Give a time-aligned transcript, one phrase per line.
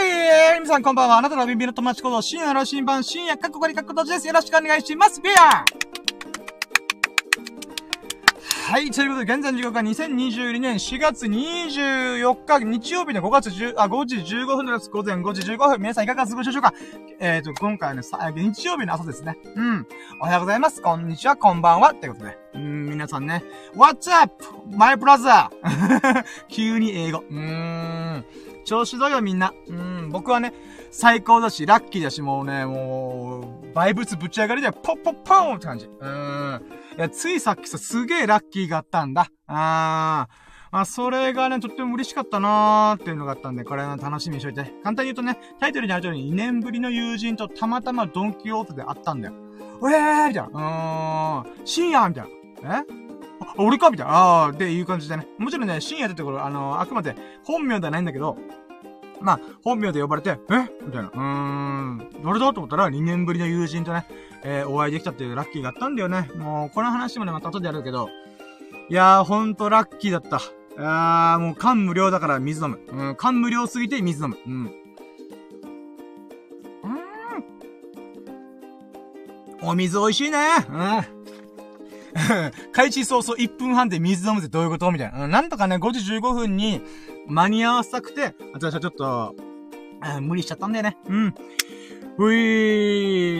[0.00, 1.18] い皆さんこんばんは。
[1.18, 4.26] あなたのビンビンの友達こと、深夜の新版、深夜かっこかりかっこどちです。
[4.26, 5.20] よろしくお願いします。
[5.20, 5.64] ビア
[8.70, 14.90] はい、ということで、現在の時刻は2022年4月24日、日曜日の5月10、あ、5時15分です。
[14.90, 15.80] 午前5時15分。
[15.80, 16.74] 皆さんいかが過ごしでしょうか？
[17.18, 19.38] えっ、ー、と、今回はね、さ、日曜日の朝ですね。
[19.56, 19.86] うん。
[20.20, 20.82] おはようございます。
[20.82, 21.92] こんにちは、こんばんは。
[21.92, 22.36] ってことで。
[22.54, 23.42] うん、皆さんね。
[23.74, 24.44] What's up?
[24.70, 25.48] My brother!
[26.48, 27.24] 急に英語。
[27.30, 28.24] うーん。
[28.68, 29.54] 調子どうよ、みんな？
[29.66, 30.52] うん、僕はね、
[30.90, 35.86] 最高だし、ラッキーだし、もうね、もう、バイブスぶち上がりで、ポッポッポーンって感じ。
[35.86, 36.62] うん。
[36.98, 39.28] いや、ついさっきさ、すげえラッキーがあったんだ。
[39.46, 40.48] あー。
[40.70, 44.64] まあ、それがね、とっても嬉しかったなーっていうのがあったんで、これは楽しみにしといて。
[44.84, 49.34] 簡単に言うとね、タイトルにある通り2年ぶりの友人とたまたまドンキホーテで会ったんだよ。
[49.80, 51.44] えーみたいな。
[51.44, 51.66] うーん。
[51.66, 52.24] 深夜みたい
[52.62, 52.80] な。
[52.80, 53.07] え？
[53.40, 53.90] あ、 俺か？
[53.90, 54.44] みたいな。
[54.44, 55.26] あー、っていう感じでね。
[55.38, 58.36] もちろんね、深夜ってところ、あのー、あくまで本名ではないんだけど、
[59.20, 60.36] まあ、本名で呼ばれて、え？
[60.86, 61.08] みたいな。
[61.08, 62.10] うーん。
[62.24, 64.06] 誰だと思ったら、2年ぶりの友人とね、
[64.44, 66.30] えー、お会いできたっていうラッキーがあったんだよね。
[66.36, 68.08] もう、この話もね、また後でやるけど、
[68.88, 70.40] いやー、ほんとラッキーだった。
[70.78, 72.80] あー、もう、感無量だから水飲む。
[72.86, 74.36] うん、感無量すぎて水飲む。
[74.46, 74.50] う。
[74.50, 74.70] ん。
[79.60, 80.38] お水美味しいね。
[80.70, 81.18] うん。
[82.72, 84.90] 開始早々1分半で水飲むってどういうこと？
[84.90, 85.28] みたいな。
[85.28, 86.80] なんとかね、5時15分に
[87.26, 89.34] 間に合わせたくて、私はちょっと、
[90.20, 90.96] 無理しちゃったんだよね。
[91.08, 91.34] うん。
[92.20, 92.36] うい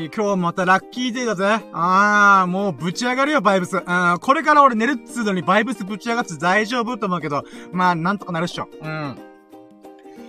[0.08, 1.64] ー、今日またラッキーデーだぜ。
[1.72, 3.76] あー、もうぶち上がるよ、バイブス。
[3.76, 7.42] うん、これから俺寝るっつうのにバイブスぶち上がって大丈夫と思うけど、
[7.72, 8.68] まあ、なんとかなるっしょ。
[8.80, 9.18] うん。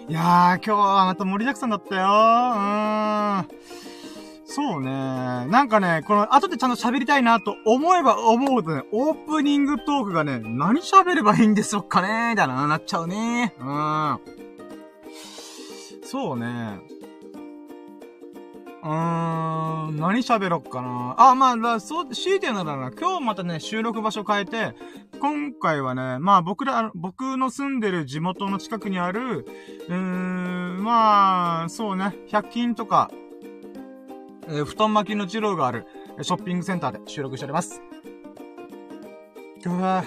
[0.07, 2.01] いやー、今日はまた盛りだくさんだったよ。
[2.01, 3.47] うーん。
[4.51, 4.89] そうね。
[4.89, 13.53] なんかね、この、後でちゃんと喋りたいなと思えば思うとね、オープニングトークがね、何喋ればいいんでしょうかねみたいな、なっちゃうね。
[13.59, 14.19] うん。
[16.03, 16.79] そうね。
[18.81, 21.13] うーん、何喋ろっかな。
[21.19, 24.73] あ、まあ、だそう、強いて言うならな、今日またね、収録場所変えて、
[25.19, 29.45] 今回はね、まあ僕ら、僕の住んでる地元の近くにある、
[29.89, 33.11] うーん、まあ、そうね、100均とか、
[34.49, 35.85] えー、布団巻きの二郎がある、
[36.21, 37.81] ショッピングセンターで収録しております。
[39.65, 40.03] うわ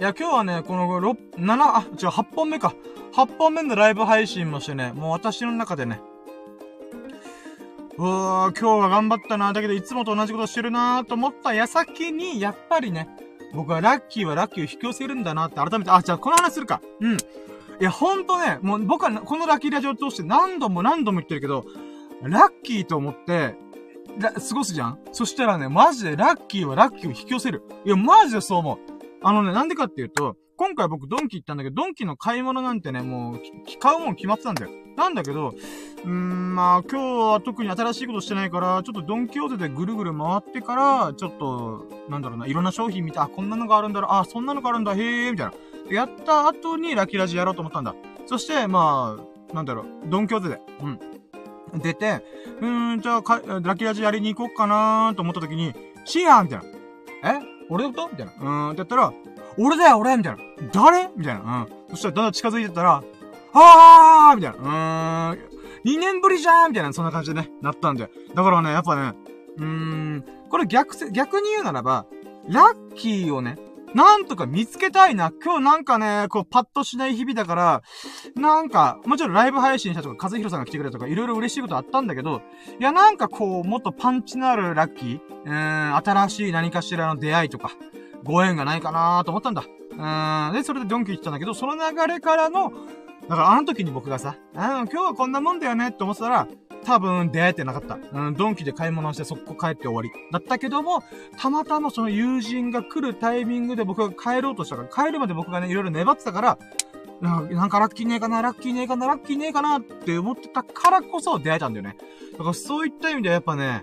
[0.00, 2.74] いや、今日はね、この6、7、あ、違う、8本目か。
[3.14, 6.00] 8本目のライブ配信もしてね、もう私の中でね、
[7.96, 9.52] うわー、今日は頑張ったな。
[9.52, 13.08] だけど、いつもと同じことしてるなーと思った矢先に、やっぱりね、
[13.54, 16.80] 僕はラッキーはラッキーを引き寄せるんだなって改めて、あ、じゃあこの話するか。
[17.00, 17.14] うん。
[17.14, 17.16] い
[17.80, 21.64] や、ほんとね、もう僕はこのラッキーラジオを通して何度も何度も言ってるけど、
[22.22, 23.54] ラッキーと思って、
[24.20, 24.98] 過ごすじゃん？
[25.12, 27.62] そしたらね、マジでラッキーはラッキーを引き寄せる。
[27.84, 28.78] いや、マジでそう思う。
[29.22, 33.40] あのね、なんでかっていうと、今回僕ドンキ行ったんだけど、ドンキの買い物なんてね、もう、
[33.80, 34.70] 買うもん決まってたんだよ。
[34.96, 35.54] なんだけど、
[36.04, 45.52] うーん、まあ、今日は特に新しいことしてないから、ちょっとドンキホーテでぐるぐる回ってから、ちょっと、なんだろうな、いろんな商品見て、あ、こんなのがあるんだろ、あ、そんなのがあるんだ、へー、みたいな。
[45.94, 47.94] やった後にラキラジやろうと思ったんだ。
[48.26, 49.16] そして、ま
[49.50, 51.00] あ、なんだろう、ドンキホーテで、うん。
[51.74, 52.22] 出て、
[52.60, 55.74] うーん、じゃあ、か、ラキラジやりに行こうかなーと思った時に、
[56.04, 56.64] シーアンみたいな。
[57.30, 57.40] え？
[57.70, 58.08] 俺のこと？
[58.10, 58.32] みたいな。
[58.32, 59.12] うーん、ってやったら、
[59.58, 60.38] 俺だよ、俺みたいな。
[60.72, 61.10] 誰？
[61.16, 61.66] みたいな。
[61.88, 61.96] うん。
[61.96, 63.02] そしたらだんだん近づいてたら、
[63.52, 65.34] あーみたいな。
[65.34, 65.38] うーん、
[65.84, 68.10] 2年ぶりじゃんみたいな、そんな感じでね、なったんで。
[68.34, 69.12] だからね、やっぱね、
[69.56, 72.06] うーん、これ逆、逆に言うならば、
[72.48, 73.56] ラッキーをね、
[73.94, 75.32] なんとか見つけたいな。
[75.42, 77.82] 今日なんかね、こう、パッとしない日々だから、
[78.36, 82.42] なんか、もちろんライブ配信したとか、和弘さんが来てくれたとか、いろいろ嬉しいことあったんだけど、
[82.78, 87.70] いや、なんかこう、もっとパンチのあるラッキー、うーん、新しい何かしらの出会いとか、
[88.24, 89.64] ご縁がないかなと思ったんだ。
[89.90, 92.72] うん、で、それでドンキ行ったんだけど、その流れからの、
[93.28, 96.48] だからあの時に僕がさ、あ今日はこんなもんだよねって思ってたら、
[96.84, 97.98] 多分出会えてなかった。
[98.12, 100.10] うん、ドンキで買い物して速攻帰って終わり。
[100.32, 101.02] だったけども、
[101.36, 106.58] たまたまその友人が来るタイミングで僕が帰ろうとしたから、帰るまで僕がね、いろいろ粘ってたから、
[107.20, 111.96] なんかラッキーねえかな、ラッキーねえかな、ラッキーねえかなって思ってたからこそ出会えたんだよね。
[112.32, 113.82] だからそういった意味ではやっぱね、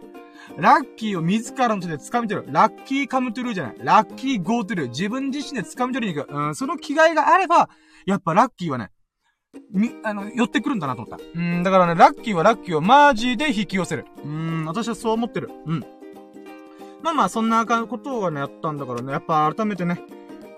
[0.57, 2.47] ラッキーを自らの手で掴み取る。
[2.51, 3.75] ラッキーカムトゥルーじゃない。
[3.79, 4.89] ラッキーゴートゥルー。
[4.89, 6.33] 自分自身で掴み取りに行く。
[6.33, 7.69] うん、その気概があれば、
[8.05, 8.91] やっぱラッキーはね、
[9.71, 11.23] み、あの、寄ってくるんだなと思った。
[11.35, 14.05] うん、だからね、ラッキーはラッキーをマジで引き寄せる。
[14.23, 15.49] うん、私はそう思ってる。
[15.65, 15.85] うん。
[17.01, 20.01] まあまあ、そんなことをね、やったんだからね、やっぱ改めてね、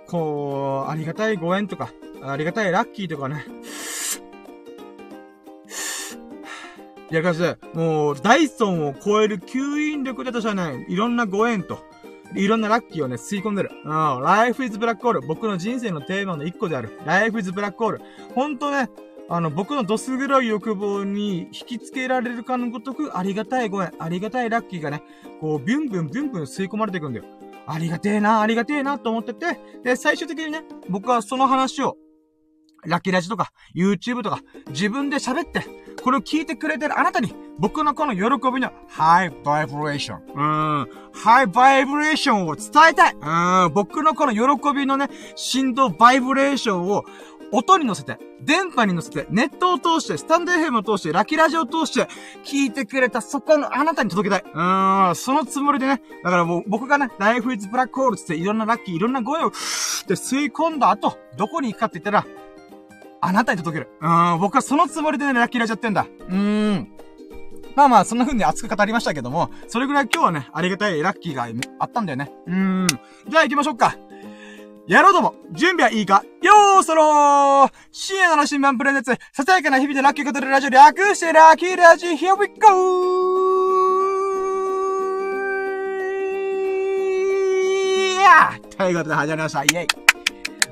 [0.08, 1.92] こう、ありがたいご縁とか、
[2.24, 3.46] ありがたいラッキーとかね、
[7.10, 9.60] いや、かしで、もう、ダイソンを超える吸
[9.92, 11.80] 引力で私はね、いろんなご縁と、
[12.36, 13.72] いろんなラッキーをね、吸い込んでる。
[13.84, 14.22] うん。
[14.22, 15.26] Life is Black Hole。
[15.26, 17.00] 僕の人生のテーマの一個である。
[17.06, 18.00] Life is Black Hole。
[18.36, 18.90] ほんとね、
[19.30, 25.04] あの、僕のドス黒い欲望に引き付けられるかのごとく、ありがたいご縁、ありがたいラッキーがね、
[25.42, 27.26] こう、ビュンビュンビュンビュン吸い込まれていくんだよ。
[27.66, 31.98] ありがてえな、ありがてえな、と思ってて、で、最終的にね、僕はその話を、
[32.86, 34.40] ラッキーラジとか、YouTube とか、
[34.70, 35.64] 自分で喋って、
[36.04, 40.20] これを聞いてくれてるあなたに、僕のこの喜びのハイバイブレーション。
[40.20, 40.90] うん。
[41.14, 43.16] ハイバイブレーションを伝えたい。
[43.16, 43.74] うん。
[43.74, 47.04] 僕のこの喜びのね、振動バイブレーションを
[47.52, 52.08] 音に乗せて、電波に乗せて、ネットを通して、スタンド FM を通して、ラキラジを通して、
[52.44, 54.52] 聞いてくれたそこのあなたに届けたい。
[54.52, 56.02] うーん、そのつもりでね。
[56.24, 59.58] だからもう、僕がね、ライフイズブラックホールつって、いろんなラッキー、いろんな声を、って
[60.16, 62.26] 吸い込んだ後、どこに行くかって言ったら、
[63.22, 63.90] あなたに届ける。
[64.00, 66.06] うーん、僕はそのつもりでね、ラッキーラジやってんだ。
[66.06, 66.36] うー
[66.76, 66.88] ん。
[67.76, 71.48] まあまあ、そんな風に熱く語りましたけども、それぐらい今日はね、ありがたいラッキーが
[71.80, 72.32] あったんだよね。
[72.48, 72.56] うー
[72.86, 72.88] ん。
[73.28, 73.96] じゃあ行きましょうか。
[74.88, 76.24] やろうども、準備はいいか？
[76.42, 82.64] よーそろー深夜の新聞プレゼンツ、ささやかな日々でラッキーことるラジオ略してラッキーラジオ Here we go!
[88.14, 89.64] いやということで始まりました。
[89.64, 90.07] イェイ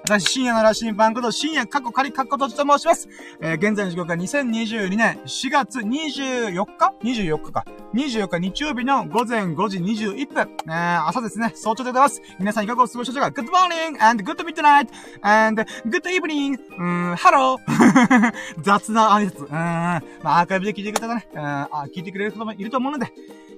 [0.07, 3.09] 私、深夜の羅針盤こと深夜過去仮過去とと申します。
[3.41, 7.65] えー、現在の時刻は2022年4月24日 ?24 日か。
[7.95, 10.47] 24日日曜日の午前5時21分。
[10.67, 11.53] えー、朝ですね。
[11.55, 12.21] 早朝でございます。
[12.37, 14.89] 皆さんいかがお過ごしでしょうか ?Good morning and good midnight
[15.23, 16.53] and good evening.
[16.53, 19.45] うーん、ハロー雑な挨拶。
[19.45, 23.11] うーん、まあ、アーカイブで聞いてくれたね、うん、あ、聞いてくれる方もいると思うので。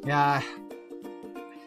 [0.06, 0.67] いやー、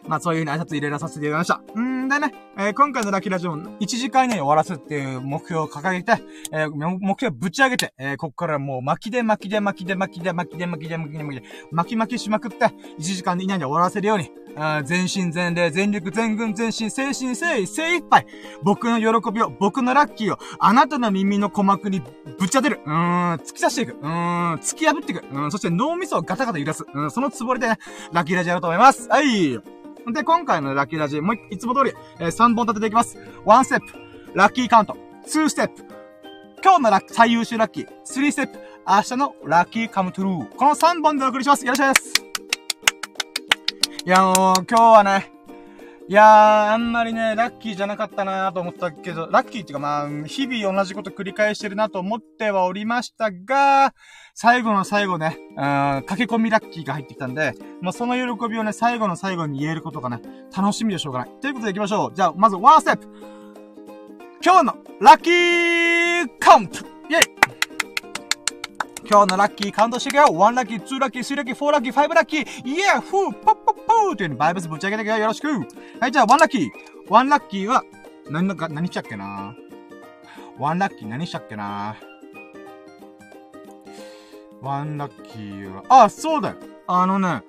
[0.07, 1.79] まあそういう風に挨拶入れらさせていただきました。
[1.79, 6.21] んでね、えー、今回のラッキーラジオ1時間以内に終わらすっていう目標を掲げて、
[6.51, 14.31] えー、目標をぶち上げて、えー、ここからもう巻きで巻きで巻きで巻きで巻きで巻きで巻きで巻きで巻き巻きしまくって、1時間以内に終わらせるように、
[14.83, 18.25] 全身全霊、全力、全軍、全身、精神、精意、精一杯。
[18.63, 22.01] 僕の喜びを、僕のラッキーを、あなたの耳の鼓膜に
[22.39, 22.81] ぶち当てる。
[22.85, 23.93] うーん、突き刺していく。
[23.93, 25.23] うーん、突き破っていく。
[25.31, 26.85] うん、そして脳みそをガタガタ揺らす。
[26.93, 27.77] うん、そのつもりでね、
[28.11, 29.07] ラッキーラジオやろうと思います。
[29.09, 29.80] はい。
[30.07, 33.17] で、今回のラッキーラジ、もういつも通り、えー、3本立てていきます。
[33.45, 33.93] 1ステップ、
[34.33, 34.97] ラッキーカウント。
[35.27, 35.85] 2ステップ、
[36.63, 37.87] 今日のラッ最優秀ラッキー。
[38.05, 40.55] 3ステップ、明日のラッキーカムトゥルー。
[40.55, 41.65] この3本でお送りします。
[41.65, 42.25] よろしくです。
[44.05, 45.31] いや、もう、今日はね、
[46.07, 53.93] いやー、あんまりね、ラッキーじゃなかったなーと思ったけど、ラッキーっていうかまあ、日々同じこと繰り返してるなと思ってはおりましたが、
[54.33, 55.55] 最後の最後ね、うん、
[56.07, 60.21] 駆け込みラッキーが入ってきたんで、まあ、その喜びをね、最後の最後に言えることがね、
[60.55, 61.29] 楽しみでしょうがない。
[61.41, 62.13] ということで行きましょう。
[62.13, 63.07] じゃあ、まずワンステップ
[64.43, 67.41] 今日のラッキーカウントイェイ
[69.07, 75.47] 今日のラッキーカウントしていくよ !1 ラッキー、2ラッキー、3ラッキー、4ラッキー、5ラッキー、イエーフーポッポッポーというバイブスぶち上げていくよよろしく
[75.99, 76.69] はい、じゃあ1ラッキー
[77.07, 77.83] !1 ラッキーは、
[78.29, 79.55] 何のか、何したっけな
[80.57, 81.97] ?1 ラッキー何したっけな
[84.61, 86.55] ワンラッキーは、あ、そうだよ。
[86.87, 87.43] あのね、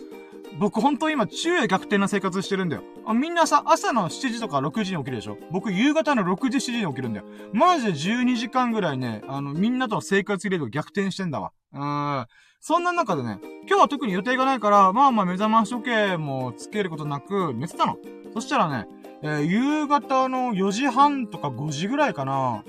[0.59, 2.83] 僕ほんと今、昼夜逆転な生活してるんだよ。
[3.05, 7.27] あみんなさ、朝の7時とか6時に起きるでしょ僕、夕方の6時、7時に起きるんだよ。
[7.53, 11.53] マジで12時間ぐらいね、あの、みんなとの生活リレード逆転してんだわ。
[11.73, 12.27] うん。
[12.61, 17.97] そんな中でね、今日は特に予定がないから、まあまあ目覚まし時計もつけることなく寝てたの。
[18.35, 18.87] そしたらね、
[19.23, 22.63] えー、夕方の4時半とか5時ぐらいかな。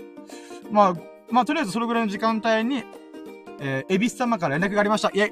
[0.72, 0.94] まあ、
[1.30, 2.84] まあとりあえずそれぐらいの時間帯に、
[3.60, 5.10] えー、エビス様から連絡がありました。
[5.10, 5.32] イェイ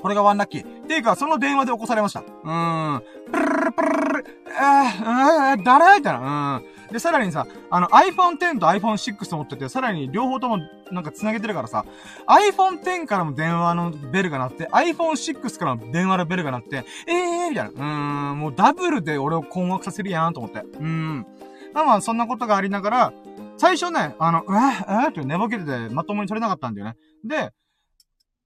[0.00, 0.86] これがワンラッキー。
[0.86, 2.20] ていうか、その電話で起こされました。
[2.20, 3.02] うーん。
[3.32, 4.24] プルルプルルル、
[4.58, 6.60] あー、誰みたいな。
[6.88, 6.92] うん。
[6.92, 10.58] で、さらにさ、あの iPhone X と iPhone 6持ってて、さらに両方とも
[10.92, 11.86] なんか繋げてるからさ、
[12.26, 17.70] iPhone X からも電話のベルが鳴って、iPhone 6からも電話のベルが鳴って、えーみたいな。
[17.70, 20.60] うーん、もうダブルで俺を困惑させるやんと思って。
[20.78, 21.26] うん。
[21.72, 23.12] まあまあ、そんなことがありながら、
[23.56, 26.96] 最初ね、あの、うわ、うわって寝ぼけてて、まともに取れなかったんだよね。
[27.24, 27.50] で、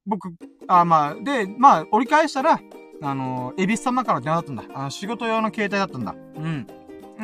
[0.07, 0.31] 僕、
[0.67, 2.61] あ、まあ、で、まあ、折り返したら、
[3.03, 4.65] あの、エビス様から電話だったんだ。
[4.75, 6.15] あの、仕事用の携帯だったんだ。
[6.37, 6.67] うん。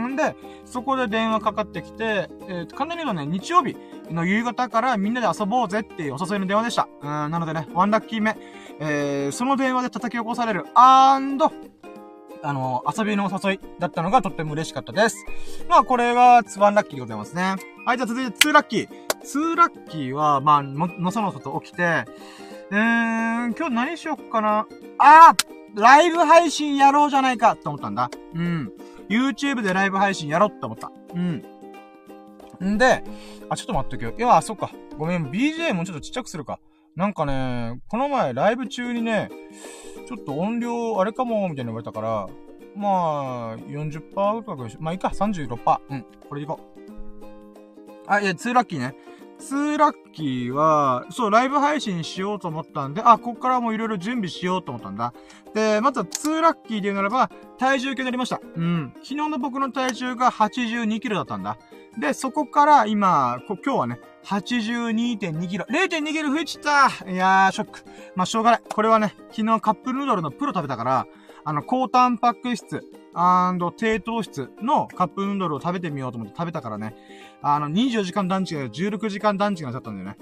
[0.09, 3.77] んで、そこで電話かかってきて、えー、かなりのね、日曜日
[4.11, 6.89] の夕方からみんなで遊ぼうぜっていうお誘いの電話でした。
[7.01, 8.37] うん、なのでね、ワンラッキー目。
[8.81, 11.53] えー、その電話で叩き起こされる、アンド、
[12.43, 15.17] あの、遊びのお誘いだったのがとっても嬉しかったです。
[15.69, 17.74] まあ、これが、ワンラッキーでございますね。
[17.85, 18.89] はい、じゃあ続いて、ツーラッキー。
[19.23, 24.67] ツーラッキーは、まあ、の、のそのそと起きて、えーん、今日何しよっかな。
[24.99, 25.35] あ
[25.75, 28.11] ライブ配信やろうじゃないかって思ったんだ。
[28.35, 28.73] うん。
[29.11, 30.91] YouTube でライブ配信やろうって思った。
[31.15, 31.45] うん。
[32.65, 33.05] んで、
[33.51, 34.15] あ、ちょっと待ってけよ。
[34.17, 34.71] いや、そっか。
[34.97, 36.59] ごめん、BJ もちょっとちっちゃくするか。
[36.97, 39.29] なんかね、この前ライブ中にね、
[40.09, 42.29] ちょっと音量あれかも、みたいに言われたから、
[42.77, 45.81] まあ、40%とかまあいいか、36%。
[45.91, 46.74] うん、これでいこう。
[48.07, 48.95] あ、いや、2ラッキーね。
[49.41, 55.13] 2ラッキーは、そう、ライブ配信しようと思ったんで、あ、こっからもういろいろ準備しようと思ったんだ。
[55.55, 58.41] で、まずは2ラッキーで言うならば、体重計になりました。
[58.57, 58.93] うん。
[58.97, 61.59] 昨日の僕の体重が82キロだったんだ。
[61.99, 65.67] で、そこから今、今日はね、82.2キロ。
[65.69, 67.81] 0.2キロ増えちったいやー、ショック。
[68.15, 68.63] まあ、しょうがない。
[68.69, 71.07] これはね、昨日カップヌードルのプロ食べたから、
[71.45, 72.83] あの、高タンパク質、
[73.77, 76.97] 低糖質のカップヌードルを食べてみようと思って食べたからね。
[77.47, 80.17] あの、24時間団地が16時間団地がなっちゃったんだよね。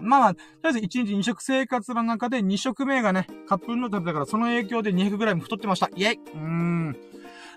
[0.00, 5.88] まあまあ、とりあえず1日2食生活の中で2食目がね、カップヌードル食べたからその影響で200ぐらいも太ってました。
[5.94, 6.96] イェイうーん。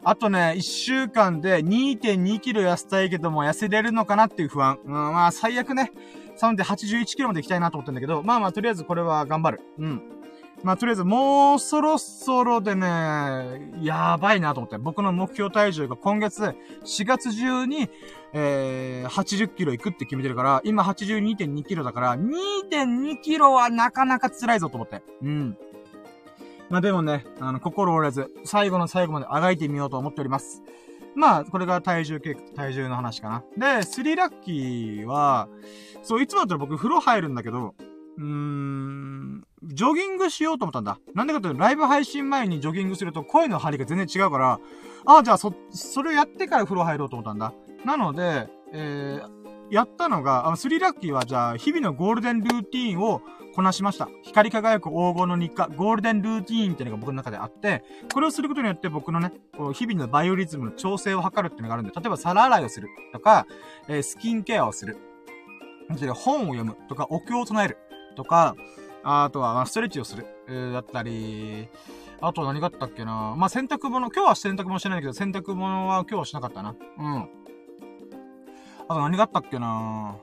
[0.03, 4.79] あとね、1週間で2.2キロ痩せたいけども痩せれるのかなっていう不安。
[4.85, 5.91] うん、まあ最悪ね、
[6.37, 9.61] 3.81キロまで行きたいなと思ってんだけど、まあまあとりあえずこれは頑張る。
[9.79, 10.16] うん。
[10.67, 14.77] まあ、とりあえず、もうそろそろでね、やばいなと思って。
[14.77, 17.89] 僕の目標体重が今月、4月中に、
[18.33, 25.03] えー、80キロいくって決めてるから、今82.2キロだから、2.2キロはなかなか辛いぞと思って。
[25.21, 25.57] うん。
[26.69, 30.63] まあでもね、あの、心折れず、最後の最後まであがいてみようと思っております。
[31.15, 33.77] まあ、これが体重計、体重の話かな。
[33.77, 35.47] で、スリラッキーは、
[36.03, 37.73] そう、いつもだったら僕風呂入るんだけど、
[38.17, 40.99] うーん、ジョギングしようと思ったんだ。
[41.13, 44.59] なんでかというと、ライブ配信前にジョギングすると声の張りが全然違うから、
[45.05, 47.53] ああ、じゃあそ、それをやってから風呂入ろうと思ったんだ。
[47.85, 53.21] なので、えー、やったのが、あの、スリラッキーは、じゃあ、日々のゴールデンルーティーンを
[53.55, 54.09] こなしました。
[54.23, 57.83] 光り輝く黄金の日課、ゴールデンルーティーンっていうのが僕の中であって、
[58.13, 63.47] これをすることによって僕のね、こう日々のバイオリズムの調整を図るっていうのがあるんで、例えば皿洗いをするとか、
[63.87, 64.97] えー、スキンケアをする。
[66.13, 67.77] 本を読むとか、お経を唱える
[68.17, 68.55] とか、
[69.03, 71.69] あとはま、ストレッチをする、えー、だったり、
[72.19, 76.75] あと何があったっけなまあ、洗濯物、今日は洗濯物してないけど、洗濯物は今日はしなかったな。
[76.97, 77.29] うん。
[78.89, 80.17] あと何があったっけな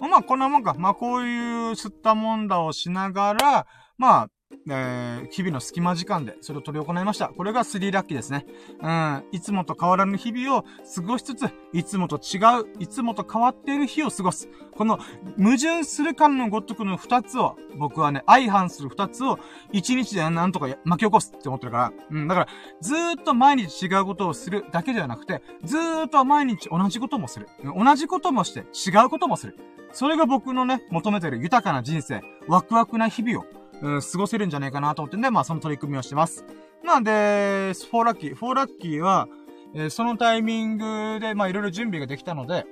[0.00, 0.74] まあ、こんなもんか。
[0.78, 3.66] まあ、こういう吸ったもんだをしながら、
[3.98, 4.30] まあ、
[4.68, 7.28] えー、日々の隙間時間でそれを取り行いました。
[7.28, 8.46] これが3ラッキーですね。
[8.80, 9.24] うん。
[9.32, 14.48] いつもと変わらぬ日々を過ごしつつ、いつもと違う、いつもと変わっている日を過ごす。
[14.72, 14.98] この
[15.38, 19.38] 矛盾する感のごとくの2つを、僕はね、相反する2つを
[19.72, 21.92] 1日でなんとか巻き起こすって思ってるから。
[22.10, 22.28] うん。
[22.28, 22.48] だから、
[22.80, 27.48] ずーっと毎日違うことをするだけではなくて、ずーっと毎日同じこともする。
[27.64, 29.56] 同じこともして違うこともする。
[29.92, 36.44] それが僕のね、求めてる豊かな人生、ワクワクな日々をうん、過ごせるんじゃないかなと思ってんで、まあその取り組みをしてます。
[36.84, 38.34] なんで、4ラッキー。
[38.34, 39.28] 4ラッキーは、
[39.74, 42.66] えー、そのタイミングで、まあいろいろ準備ができたので、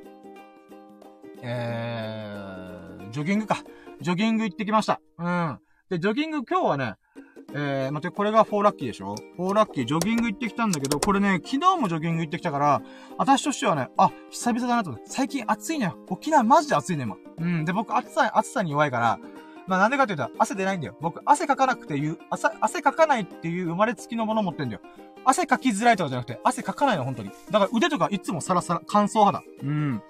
[1.42, 3.62] えー、ジョギングか。
[4.00, 5.00] ジョギング行ってきました。
[5.18, 5.58] うん。
[5.88, 6.94] で、ジョギング今日はね、
[7.54, 12.82] えー、待って、これが4ラッキーでしょ ?4 ラッキー、ジョギング行ってきたんだけど、これね、昨日もジョギング行ってきたから、
[13.16, 15.08] 私としてはね、あ、久々だなと思って。
[15.08, 15.92] 最近暑いね。
[16.08, 17.16] 沖縄マジで暑いね、今。
[17.38, 17.64] うん。
[17.64, 19.18] で、僕暑さ、暑さに弱いから、
[19.68, 20.96] まあなんでかって言うと、汗出ないんだよ。
[21.00, 24.80] 僕、汗かかなくて言う、汗、汗かかないっていう生まれつきのもの持ってんだよ。
[25.24, 27.30] 汗かきづらいとかじゃなくて、汗かかないの、本当に。
[27.50, 29.42] だから腕とかいつもサラサラ、乾燥肌。
[29.62, 30.02] うん。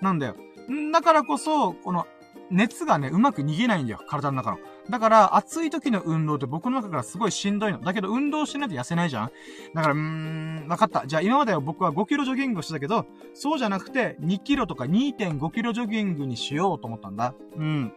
[0.00, 0.34] なんだよ。
[0.70, 2.06] んだからこそ、この、
[2.50, 4.58] 熱がね、うまく逃げないんだよ、体の中の。
[4.90, 7.80] だから、暑い時の運動って僕の中からすごいしんどいの。
[7.80, 9.30] だけど、運動しないと痩せないじゃん
[9.74, 11.06] だから、うーん、わかった。
[11.06, 17.34] じゃあ、今までは僕は5キロジョギングをしてたけど、そうじゃなくて、2キロとか2.5キロジョギングにしようと思ったんだ。
[17.56, 17.92] うん。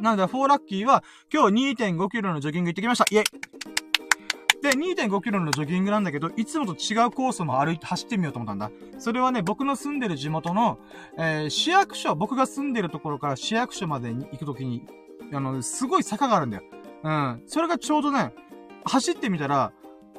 [0.00, 1.02] なので、4ラッキーは、
[1.32, 3.04] 今日2.5キロのジョギング行ってきました。
[3.10, 3.24] イェイ
[4.62, 8.70] で、2.5キロのジョギングなんだけど、いつもと違うコースも歩いて、走ってみようと思ったんだ。
[8.98, 10.78] それはね、僕の住んでる地元の、
[11.16, 14.84] えー、市役所、僕が住んでるところから市役所までに行くときに、
[15.32, 16.62] あの、すごい坂があるんだよ。
[17.04, 17.42] うん。
[17.46, 18.32] それがちょうどね、
[18.84, 19.72] 走ってみたら、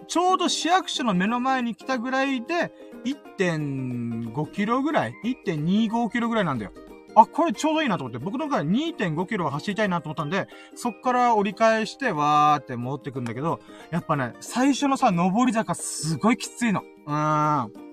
[0.08, 2.72] ちょうど市役所の目の前に来たぐらいで、
[3.06, 6.72] 1.5キロぐらい ?1.25 キロぐらいなんだよ。
[7.16, 13.60] あ、これちょうどいいなと思って、僕の中で2.5キロは走りたいなと思ったんで、そっから折り返して、わーって戻ってくんだけど、
[13.92, 16.82] やっぱね、最初のさ、上り坂すごいきついの。
[17.08, 17.90] うーん。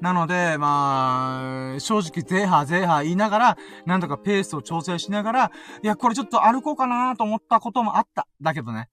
[0.00, 8.28] なので、まあ、正直、ゼーハー、ゼーハー言いながら、なんとかペースを調整しながら、いや、これちょっと歩こうかなと思ったこともあった。
[8.40, 8.88] だけどね、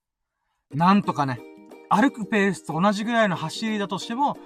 [0.74, 1.40] なんとかね、
[1.88, 4.36] 歩くペースと同じぐらいの走りだとしても、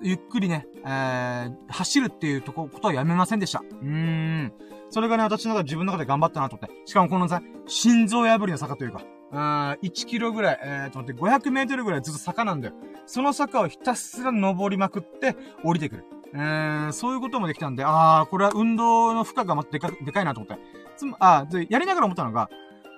[0.00, 3.60] ゆっくりね、えー、走るっていうとこ、ことはやめませんでした。
[3.60, 4.52] うーん。
[4.90, 6.86] それがね、私の中で自分の中で頑張ったなと思って。
[6.86, 9.38] しかもこのさ、心臓破りの坂というか、うん、
[9.82, 12.74] 1キロぐらい、えー、と待って、500メートルぐらいずっと坂なんだよ。
[13.06, 16.04] その坂をひたすら登りまくって、降りてくる。
[16.34, 20.62] えー、そういうこともできたんで、あー、これは運動の負荷がまでか、でかいなと思って。
[20.96, 22.48] つま、あで、やりながら思ったのが、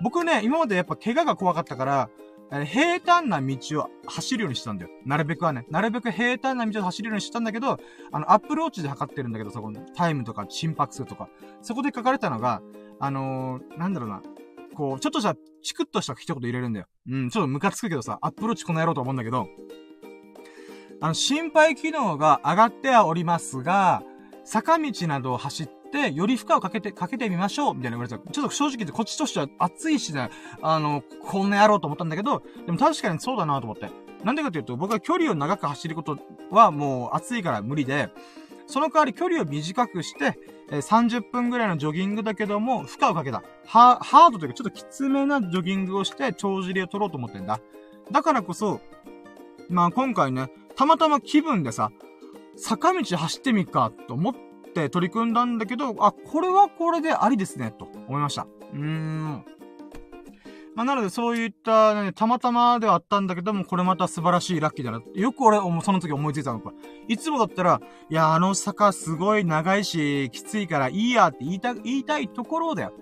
[0.01, 2.09] 僕ね、今までやっぱ怪我が怖かったから、
[2.51, 4.91] 平坦な道を走るようにしたんだよ。
[5.05, 5.65] なるべくはね。
[5.69, 7.79] なるべく平坦な道を走るようにしたんだけど、
[8.11, 11.27] あの、アップルウォッチで測ってるんだけど、そこのタイムとか心拍数とか。
[11.61, 12.61] そこで書かれたのが、
[12.99, 14.21] あのー、なんだろうな。
[14.75, 16.85] こう、ちょっとじゃ、チクッとした一言入れるんだよ。
[17.09, 19.47] うん、ちょっとムカつくけどさ、アップルウォッチこの野郎と思うんだけど、
[21.01, 24.03] あの、心肺機能が上がってはおりますが、
[24.43, 28.31] 坂道などを走って、より負荷をかけて、かけてみましょうみたいな言われてた。
[28.31, 30.29] ちょっと正直言ってこっちとしては熱いしね、
[30.61, 33.89] あの、こんなやろうと思ったんだけど、でも確かにそうだなと思って。
[34.23, 36.17] なんでかというと、僕は距離を長く走ること
[36.49, 38.09] はもう暑いから無理で、
[38.67, 40.37] その代わり距離を短くして、
[40.71, 43.43] え、30分ぐらいのジョギングだけども、負荷をかけた。
[43.65, 47.59] ハードというかちょっときつめなジョギングをして、帳尻を取ろうと思ってんだ。
[48.11, 48.81] だからこそ、
[49.69, 51.91] まあ今回ね、たまたま気分でさ、
[52.57, 54.35] 坂道走ってみっかと思っ
[54.75, 58.45] て取り組んだんだけど、あ、これはこれでありですね、と思いました。
[58.73, 59.45] うーん。
[60.75, 65.01] まあ、なのでそういった、ね、たまたまではあったんだけども、これまた素晴らしいラッキーだな。
[65.13, 66.73] よく俺、その時思いついたのか。
[67.07, 67.79] いつもだったら、
[68.09, 72.93] いや、あの坂すごい長いし、きついからいいやって言いた、言いたいところだよ。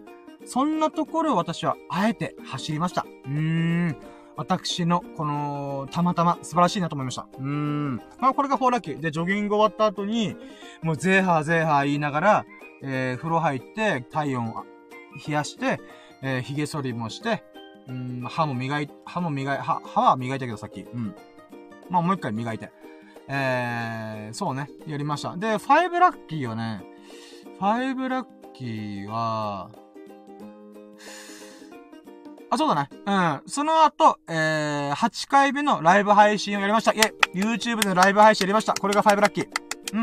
[0.45, 3.07] そんなところを私は、あえて走りました。
[3.25, 3.97] うーん。
[4.35, 7.27] 私の、この、たまたま素晴らしいなと思いました。
[7.37, 7.97] うーん。
[8.19, 8.99] まあ、これが4ラッキー。
[8.99, 10.35] で、ジョギング終わった後に、
[10.81, 12.45] もうゼーハーゼーハー言いながら、
[12.81, 14.53] えー、風呂入って、体温
[15.27, 15.79] 冷やして、
[16.21, 17.43] えー、髭剃りもして、
[17.87, 20.81] うん、歯も磨い、歯も磨い、歯、歯は磨いたけどさっき。
[20.81, 21.15] うん。
[21.89, 22.71] まあ、もう一回磨いて。
[23.27, 25.37] えー、そうね、やりました。
[25.37, 26.83] で、5ラッキーはね、
[27.59, 29.69] 5ラッキーは、
[32.53, 32.89] あ、そうだね。
[33.05, 33.50] うん。
[33.50, 36.91] その後、えー、8回目のライブ配信をやりました。
[36.93, 38.74] いえ、YouTube でのライブ配信やりました。
[38.74, 39.48] これが5ラッキー。
[39.93, 39.98] う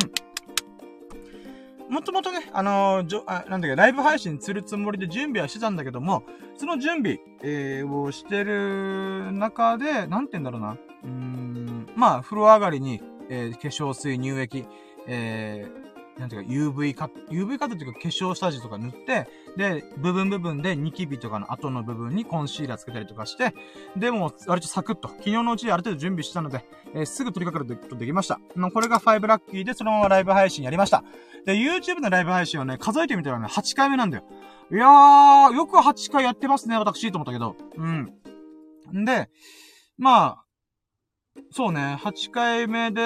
[1.91, 1.93] ん。
[1.93, 6.25] もともとね、あのー、じょ、あ、なんだっけ、ライブ配信するつもりで準備はしてたんだけども、
[6.57, 10.73] その準備、えー、をしてる中で、なんて言うんだろうな。
[10.73, 14.67] うーん、まあ、風呂上がりに、えー、化粧水、乳液、
[15.07, 16.51] えー、なんていうか、
[16.81, 23.55] UV カット、UV カットっていうか化粧下地とか塗って、で、部分部分でニキビとかの後の部分にコンシーラーつけたりとかして、
[23.97, 28.41] でも、割とサクッと、昨日のうちにある程度準備したので、えー、すぐ取り掛かることできました。
[28.73, 31.05] これが5ラッキーで、そのままライブ配信やりました。
[31.47, 34.25] で、YouTube のライブ配信をね、数えてみたらね、8回目なんだよ。
[34.73, 37.57] いやー、よく8回やってますね、私、と思ったけど。
[37.77, 38.13] うん。
[38.95, 39.31] んで、
[39.99, 40.45] まあ、
[41.51, 43.01] そうね、8回目で、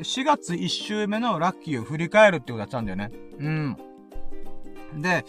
[0.00, 3.10] 4月1週目のラッキーを振り返るってことやったんだよね。
[3.38, 3.76] うん。
[5.00, 5.24] で、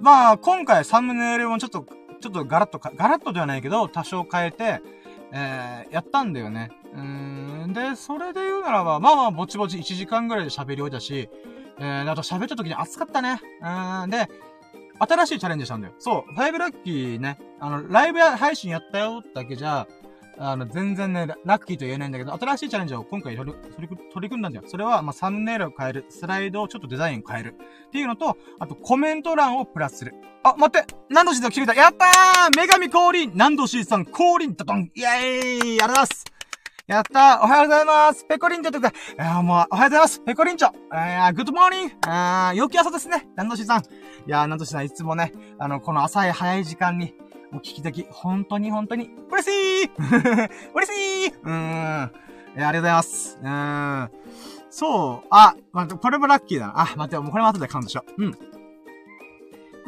[0.00, 1.86] まあ、今回サムネイルもちょっと、
[2.20, 4.80] ちょっとガラッとガラッとではないけど、多少変えて、
[5.32, 6.70] えー、やったんだよね。
[6.94, 7.72] うーん。
[7.72, 11.28] で、それで言うならば、まあまあ、ぼちぼち1時間ぐらいで喋り終えたし、
[11.78, 13.40] えー、あと喋った時に暑かったね。
[13.62, 14.10] うん。
[14.10, 14.28] で、
[14.98, 15.94] 新しいチャレンジしたんだよ。
[15.98, 19.86] そう、5ラッキーね、あの、ライブ配信やったよだけじゃ、
[20.42, 23.58] あの、全然ね、ラッキーと言えないんだけど、新しいチャレンジを今回取り、
[24.10, 24.64] 取り、組んだんだよ。
[24.66, 27.56] それは、まあ、サムネイルを変える、スライドをちょっとデザインを変える。
[27.88, 30.14] っていうのと、あと、コメント欄をプラスする。
[30.42, 31.80] あ、待って何度シーさん来てくれた？
[31.82, 32.56] やったー！
[32.56, 34.90] 女神降臨何度シーさん降臨ドドン！
[34.94, 35.82] イェーイ！
[35.82, 36.24] ありがとうございます。
[36.86, 37.44] やったー！
[37.44, 38.24] おはようございます。
[38.24, 40.20] ペコリンチョとか、いやもう、おはようございます。
[40.20, 40.70] ペコリンチョ！
[40.94, 41.94] えー、 Good morning！
[42.06, 43.28] あー、良き朝ですね。
[43.36, 43.82] 何度シーさん？
[43.82, 43.84] い
[44.26, 44.86] やー、何度シーさん？
[44.86, 47.14] いつもね、あの、この朝早い時間に、
[47.50, 49.90] もう聞き的、本当に本当に、嬉しい
[50.74, 52.12] 嬉しいうーん。
[52.56, 53.38] えありがとうございます。
[53.42, 54.10] うーん。
[54.70, 55.26] そう。
[55.30, 56.80] あ、まこれもラッキーだな。
[56.80, 58.24] あ、待って、もうこれも後でカウントしよう。
[58.24, 58.38] うん。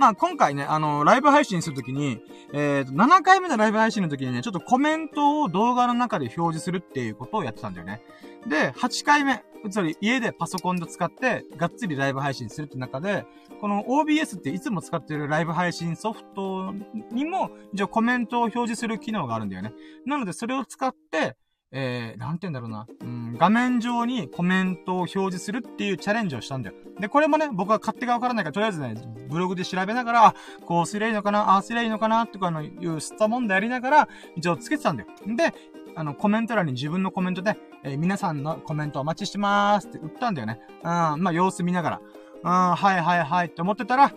[0.03, 2.19] まあ、今回ね、あの、ライブ配信するときに、
[2.53, 8.03] えっ、ー、と、7回目のライブ配信の時にね、ちょっとコメントを動画の中で表示するっていうことをやってたんだよね。
[8.49, 13.27] で、8回目、つまり家でパソコンで使って、がっつりライブ配信するって中で、
[13.61, 16.75] この OBS っていつも使ってるライブ配信ソフト
[17.13, 19.73] にも、一応コメントを表示する機能があるんだよね。
[20.05, 21.37] なので、それを使って、
[21.73, 22.87] えー、なんて言うんだろうな。
[23.01, 26.77] うん、画面上にコメントを表示するっていうチャレンジをしたんだよ。
[27.01, 28.95] で、これもね、僕は勝手がわからないから、とりあえずね、
[29.29, 30.35] ブログで調べながら、
[30.67, 35.09] こうすりゃいいのかな、ああすりゃいいのかな、とかのいうスタ問題やりながら、一応つけてたんだよ。
[35.27, 35.55] で、
[35.97, 40.61] あの、コメント欄に自分のコメントで、えー、皆さんのコメントお待ちしてまーすって打ったんだよね。
[40.83, 42.01] うん、まあ、様子見ながら。
[42.45, 44.13] うん、はいはいはいって思ってたら、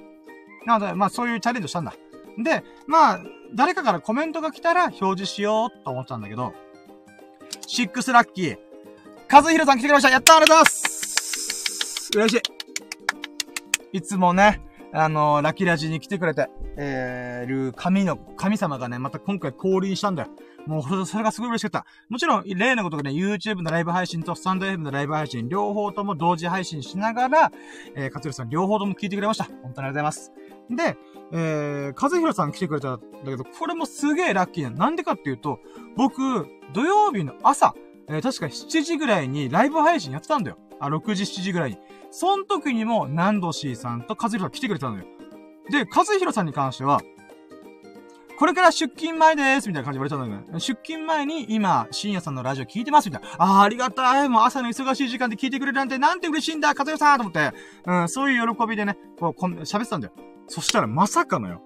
[0.65, 1.94] なので、まあ、そういうチャレンジをしたんだ。
[2.38, 3.22] で、まあ、
[3.54, 6.54] 誰かからコメントが来たら表示しようと思ったんだけど、
[7.67, 8.58] シックスラッキー。
[9.32, 12.41] 和弘さん来てくれましたやったーありがとうございます嬉し
[13.93, 14.62] いいつもね、
[14.93, 20.30] あのー、ラキラジに来てくれて、えー、る神の、神様がね、また今回降臨したんだよ。
[20.67, 21.86] もう、それがすごい嬉しかった。
[22.10, 27.51] もちろん、例のことがね、YouTube のライブ配信とスタンド FM のライブ配信、両方とも同時配信しながら、
[27.95, 29.45] えー、かつるさん両方とも聞いてくれました。
[29.45, 30.32] 本当にありがとうございます。
[30.69, 30.97] で、
[31.32, 34.71] えー、和弘さん来てくれたんだけど、これもすげえラッキーな。
[34.71, 35.60] なんでかっていうと、
[35.95, 37.73] 僕、土曜日の朝、
[38.08, 40.58] えー、確か7時ぐらいにライブ配信やってたんだよ。
[40.80, 41.78] あ、6時、7時ぐらいに。
[42.12, 45.08] その時にも、南度 C さんと和弘さん来てくれたんだよ。
[45.69, 47.01] で、和弘さんに関しては、
[48.38, 53.30] これから出勤前です、みたいな感じで言われたんだけど、出勤前に今、深夜さんのラジオ聞いてます、みたいな。
[53.38, 54.30] ああ、ありがたい。
[54.30, 57.52] もう朝の忙しい時間で聞いてくれるなんて、なんて嬉しいんだ、和代さんと思って、
[57.86, 60.13] うん、そういう喜びでね、こう、こん喋ってたんだよ。
[60.48, 61.62] そしたらまさかのよ。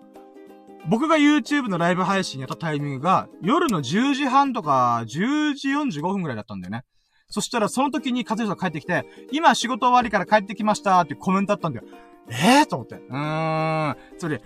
[0.88, 6.84] 僕が YouTube のライブ配信やったタイミングが、夜の10時半とか、10時45分ぐらいだったんだよね。
[7.32, 11.86] そしたらその時に和代さん帰ってきて、今仕事終わりから帰ってきましたってコメントあったんだよ。
[12.32, 12.96] ええー、と思って。
[12.96, 13.98] うーん。
[14.18, 14.44] それで、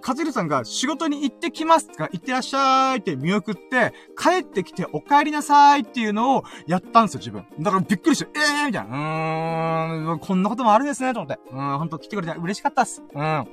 [0.00, 7.46] かずるさんが仕事に行ってきますとか、行ってらっしゃいって見送って、帰ってきてお帰りなさいっていうのをやったんですよ、自分。
[7.60, 10.10] だからびっくりして、ええー、みたいな。
[10.10, 11.40] うーん、こんなこともあるんですね、と思って。
[11.50, 13.02] うん、ほんと来てくれて嬉しかったっす。
[13.12, 13.46] うん。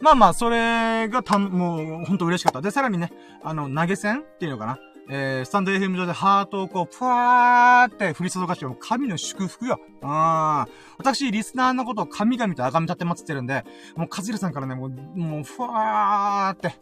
[0.00, 2.60] まあまあ、それがたん、もう、ほんと嬉しかった。
[2.60, 3.12] で、さらにね、
[3.44, 4.78] あの、投げ銭っていうのかな。
[5.08, 9.80] えー、スタンド FM 上でハートをこう、ふわーって降り注がしてもう、神の祝福よ。
[10.00, 10.08] うん。
[10.98, 13.64] 私、リスナーのことを神々と崇め立てまつってるんで、
[13.96, 16.74] もう、カズルさんからね、もう、もう、ふわーって、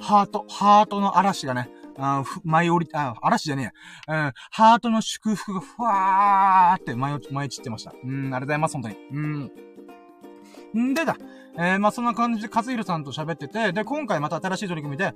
[0.00, 3.72] ハート、ハートの嵐がね、あふ、舞い降り、あ、嵐じゃね
[4.08, 4.12] え。
[4.12, 7.92] うん、ハートの祝福がふわーって舞い、舞い散ってました。
[8.02, 8.96] うん、ありがとうございます、本当に。
[9.12, 10.90] うん。
[10.90, 11.16] んでだ。
[11.56, 15.14] えー、まあ、そんな感じで、勝弘さんと喋ってて、で、今回また新しい取り組みで、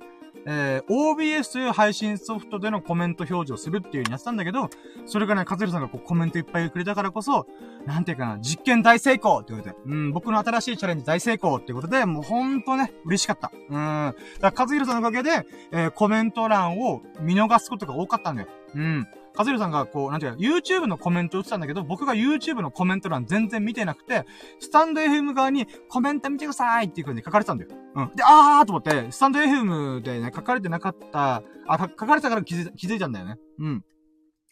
[0.51, 4.71] えー、OBS という配信ソフトでのコメント表示をするっていう風にやってたんだけど、
[5.05, 7.45] それがね、勝弘さんがこうコメントいっぱいくれたからこそ、
[7.85, 13.51] なんていうかな、実験大成功って言われて、うん、僕の新しいチャレンジ大成功っていうことで、もうほんとね、嬉しかった。
[13.53, 13.71] うん。
[13.71, 18.47] だから、勝弘さんのおかげで、えー、コメント欄を見逃すことが多かったんだよ。
[18.73, 19.07] うん。
[19.39, 24.25] カズルさんがこう、なんていうか、YouTube のコメント打ってたんだけど、僕が YouTube のコメント欄全然見てなくて、
[24.59, 27.69] スタンド FM 側にコメント見てくださいっていう風に書かれてたんだよ。
[27.95, 28.15] うん。
[28.17, 33.37] で、あーと思って、スタンド FM でね、書かれてなかった、あ、書かれてたから気づ気づいたんだよね。
[33.59, 33.83] うん。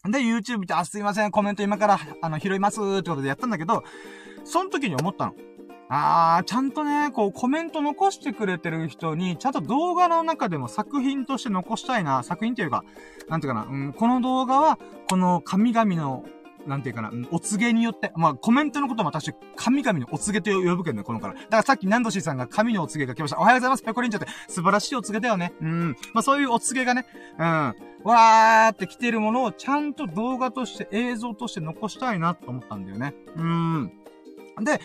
[0.09, 3.83] で、YouTube 見て、あ、すいません、コメント今から、あの、拾いますってことでやったんだけど、
[4.45, 5.33] その時に思ったの。
[5.89, 12.83] あー、ちゃんとね、こう、コメント残してくれてる人に、ちゃんと動画の中でも作品として残したいな、作品っていうか、
[13.29, 16.25] なんていうかな、うん、この動画は、この神々の、
[16.65, 21.33] なんていうかな、お告げによって、まあ、コメントのことも私、神々のお告げと呼ぶけどね、このから。
[21.35, 23.39] だからさっき、ナンドシーさんが神のお告げが来ました。
[23.39, 24.29] おはようございます、ペコリンチョって。
[24.49, 25.53] 素晴らしいお告げだよね。
[25.61, 25.95] うん。
[26.13, 27.05] まあ、そういうお告げがね、
[27.39, 27.45] うん。
[28.03, 33.13] わーって来てるものを、ちゃんと動画として、映像として残したいなと思ったんだよね。
[33.37, 33.91] うん。
[34.61, 34.81] で、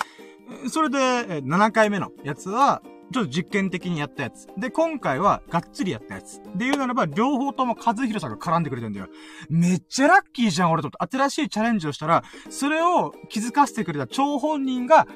[0.68, 0.98] それで、
[1.42, 4.46] 7回目のやつは、ちょっと実験的にやったやつ。
[4.56, 6.40] で、今回は、がっつりやったやつ。
[6.56, 9.08] で言うならば、両方とも和弘さんが絡んでくれてんだよ。
[9.50, 10.90] めっちゃラッキーじゃん、俺と。
[10.98, 15.06] 新しいチャレンジをしたら、それを気づかせてくれた張本人が、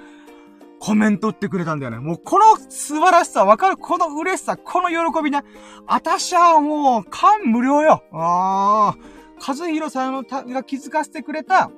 [0.78, 1.98] コメントってくれたんだよね。
[1.98, 3.78] もう、この素晴らしさ、わかる？
[3.78, 5.42] この嬉しさ、この喜びね。
[5.86, 8.04] あたしはもう、感無量よ。
[8.12, 8.96] ああ。
[9.38, 11.70] 和弘さんたが気づかせてくれた、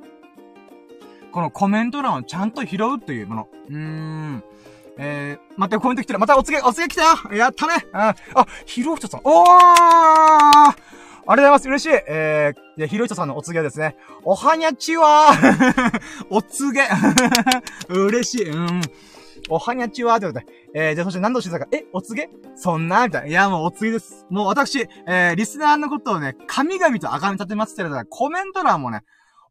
[1.32, 3.48] このコメント欄をちゃんと拾うというもの。
[3.68, 4.44] うーん。
[5.00, 6.18] えー、待って、コメント来てる。
[6.18, 9.20] またお告げ、お告げ来たよやったねあ、あ、ひろひとさん。
[9.24, 9.46] おー
[11.30, 11.68] ありがとうございます。
[11.68, 12.02] 嬉しい。
[12.08, 13.96] えー、ひろひとさんのお告げですね。
[14.24, 15.30] おはにゃちは
[16.30, 16.88] お告げ
[17.94, 18.50] 嬉しい。
[18.50, 18.80] うん。
[19.50, 20.52] おはにゃちはということで。
[20.74, 22.30] えー、じゃあそして何度してたか、え、お告げ？
[22.56, 23.04] そんな？
[23.06, 23.28] みたいな。
[23.28, 24.26] いや、もうお告げです。
[24.30, 29.02] もう私、えー、リスナーのことをね、神々と崇め立てますってるから、コメント欄もね、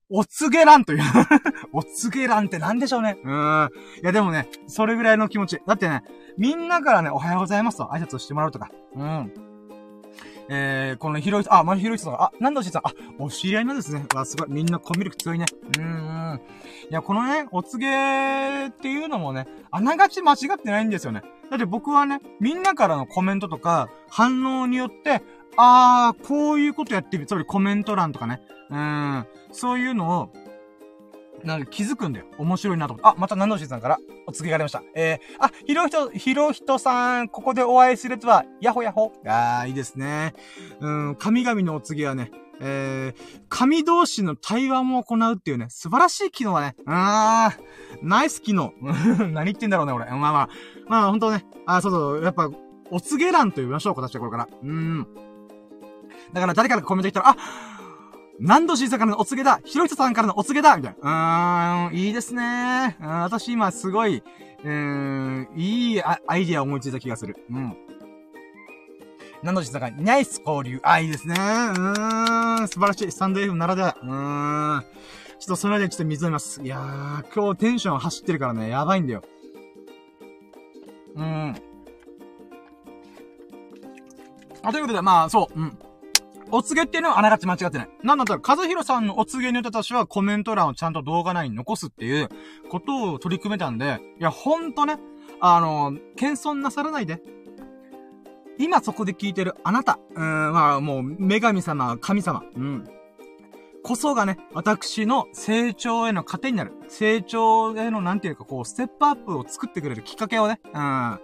[0.10, 1.04] お告げ欄という
[1.74, 3.18] お告げ欄って何でしょうね。
[3.24, 3.70] うん。
[4.02, 5.62] いやでもね、それぐらいの気持ち。
[5.68, 6.04] だってね、
[6.38, 8.70] みんなからね、おはようございますと挨拶をしてもらうとか。
[8.96, 9.34] うん。
[10.50, 14.06] えー、このひろい、あ、まじひろいさんが、あ、なんだおしさん、あ、お知り合いなんですね。
[14.16, 14.48] わ、すごい。
[14.50, 15.46] みんなコミュ力強いね。
[15.78, 16.42] うーん。
[16.90, 21.22] いや、このね、お告げっていうのもね、あながち間違ってないんですよね。
[21.50, 25.22] だって僕はね、みんなからのコメントとか、反応によって、
[25.58, 27.26] あー、こういうことやってる。
[27.26, 28.42] つまりコメント欄とかね。
[28.70, 29.26] うん。
[29.52, 30.34] そういうのを、
[31.44, 32.26] なんか気づくんだよ。
[32.38, 33.18] 面白いなと思って。
[33.18, 34.84] あ、また何のしさんからお告げがありました。
[34.96, 39.14] えー、あ、ひろひと、ひろひとさん、ここでお会いするとは、やほやほ。
[39.26, 40.34] あー、いいですね。
[40.80, 46.76] うん、神々のお告げはね、えー、神同士の対話も行うっていうね、素晴らしい機能だね。
[46.88, 48.74] あー、ナイス機能。
[49.32, 50.06] 何言ってんだろうね、俺。
[50.06, 50.50] まあまあ。
[50.88, 51.46] まあ、ほんとね。
[51.66, 52.50] あ、そうそう、やっぱ、
[52.90, 54.48] お告げ欄と言いましょう、私はこれから。
[54.64, 55.08] うん。
[56.34, 57.36] だから誰からコメント来たら、あ
[58.40, 61.88] 何度しさんからのお告げだひろひとさんからのお告げだみたいな。
[61.90, 62.96] うーん、いいですね。
[63.00, 64.18] 私今すごい、
[64.64, 67.36] うーん、いいアイディア思いついた気がする。
[67.50, 67.76] うん。
[69.44, 70.80] 何度しさんから、ナイス交流。
[70.84, 71.36] あ、いいですね。
[71.36, 73.12] うーん、素晴らしい。
[73.12, 73.96] スタンド F ならでは。
[74.02, 74.82] うーん。
[75.40, 76.62] ちょっとその間にちょっと水飲みます。
[76.64, 79.22] いやー、今日テンション走ってるからね、やばいんだよ。
[81.16, 81.56] うん。
[84.64, 85.78] あ、ということで、まあ、そう、うん。
[86.52, 87.90] お告げっていうのはあながち間違ってない。
[88.04, 92.30] なんだったら、和弘さんのお告げによって私はコメント欄をちゃんと動画内に残すっていう
[92.70, 94.98] ことを取り組めたんで、いや、ほんとね、
[95.40, 97.22] あの、謙遜なさらないで。
[98.60, 102.97] 今そこで聞いてるあなた、うん、まあもう、女神様、神様、うん。
[103.88, 106.74] こそがね、私の成長への糧になる。
[106.90, 110.72] 成長への、なんていうか、こう、ステップアップを作ってくれるきっかけをね、うん。
[110.78, 111.20] あ、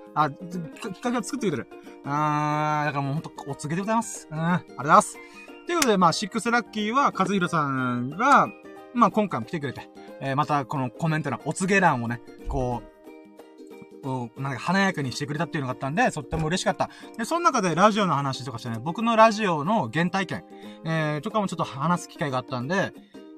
[0.81, 1.67] きっかけを作ってくれる。
[1.69, 2.05] うん。
[2.05, 4.29] だからもうほんと、お告げでございます。
[4.31, 4.39] うん。
[4.39, 5.17] ありがとうございます。
[5.67, 8.47] ということで、まあ、シックスラッキーは、和弘さんが、
[8.93, 9.89] まあ、今回も来てくれて、
[10.21, 12.92] えー、また、このコメント欄、お告げ欄をね、こう、
[14.37, 16.89] なんか華やかにしてくれたっていうのがあったんで、とっても嬉しかった。
[17.17, 20.43] で、その中でラジオの話とかしてね、僕のラジオの原体験、
[20.85, 22.93] えー、とかもちょっと話す機会があったんで、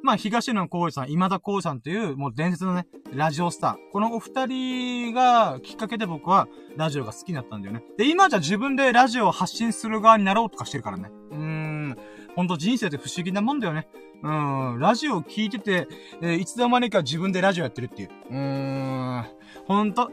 [0.05, 3.75] まあ、東野幸治さん、今田幸治さんという、もう伝説のね、ラジオスター。
[3.91, 6.47] このお二人がきっかけで僕は
[6.77, 7.83] ラジオが好きになったんだよね。
[7.97, 11.09] で、今じゃ自分でラジオを発信する側になろうとかしてるからね。
[11.31, 11.97] うーん。
[12.35, 13.87] ほんと人生って不思議なもんだよね。
[14.21, 14.31] う
[14.75, 14.79] ん。
[14.79, 15.87] ラジオを聞いてて、
[16.21, 18.09] えー、いつの間にか自分でラジオやってるっていう。
[18.29, 19.25] うーん。
[19.65, 20.11] ほんと、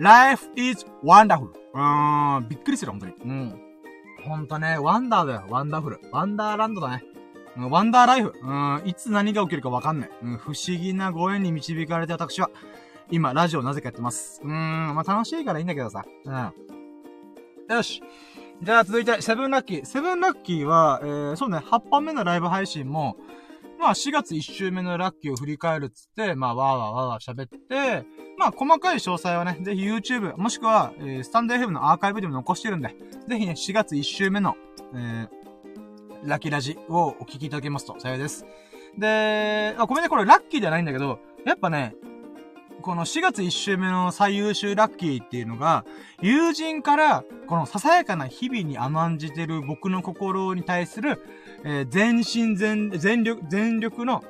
[0.00, 1.50] life is wonderful.
[1.74, 3.12] うーん、びっくりする、ほんとに。
[3.22, 3.60] うん。
[4.24, 5.44] ほんとね、 wonder だよ。
[5.50, 6.00] ワンダフル。
[6.10, 7.04] ワンダーランドだね。
[7.56, 8.32] うん、 wonder life。
[8.42, 10.10] うん、いつ何が起きるかわかんない。
[10.22, 12.50] うん、不思議なご縁に導かれて私は、
[13.10, 14.40] 今、ラジオなぜかやってます。
[14.42, 16.04] うーん、まあ、楽しいからいいんだけどさ。
[16.24, 16.52] うん。
[17.74, 18.02] よし。
[18.62, 19.84] じゃあ続いて、セブンラッキー。
[19.84, 23.16] セブンラッキーは、えー、そうね、8本目のライブ配信も、
[23.80, 28.06] まあ4月1週目のラッキーを振り返るっつって、まあわーわーわーわー喋って、
[28.38, 32.94] まあ細かい詳細はね、ぜひ YouTube、もしくは、えー、スタンド FM のアーカイブでも残してるんで、
[33.26, 34.54] ぜひね、4月1週目の、
[34.94, 38.44] えー、ラッキーラジをお聞きいただけますと幸いです。
[38.98, 41.94] で、あ、ごめんね、これラッキーではないんだけど、やっぱね、
[42.82, 45.84] この4月1週目の最優秀ラッキーっていうのが、
[46.20, 51.22] 友人から、このささやかな日々に甘んじてる僕の心に対する、
[51.64, 54.22] えー、全身全、全力、全力の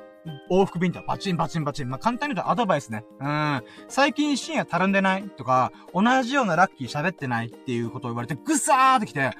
[0.49, 1.89] 往復ビンタ、バチンバチンバチン。
[1.89, 3.03] まあ、簡単に言うとアドバイスね。
[3.19, 3.63] うん。
[3.87, 9.31] 最近深夜たるんでないとか、同じようなラッキー喋ってないっていうことを言われて、ぐさーってきて、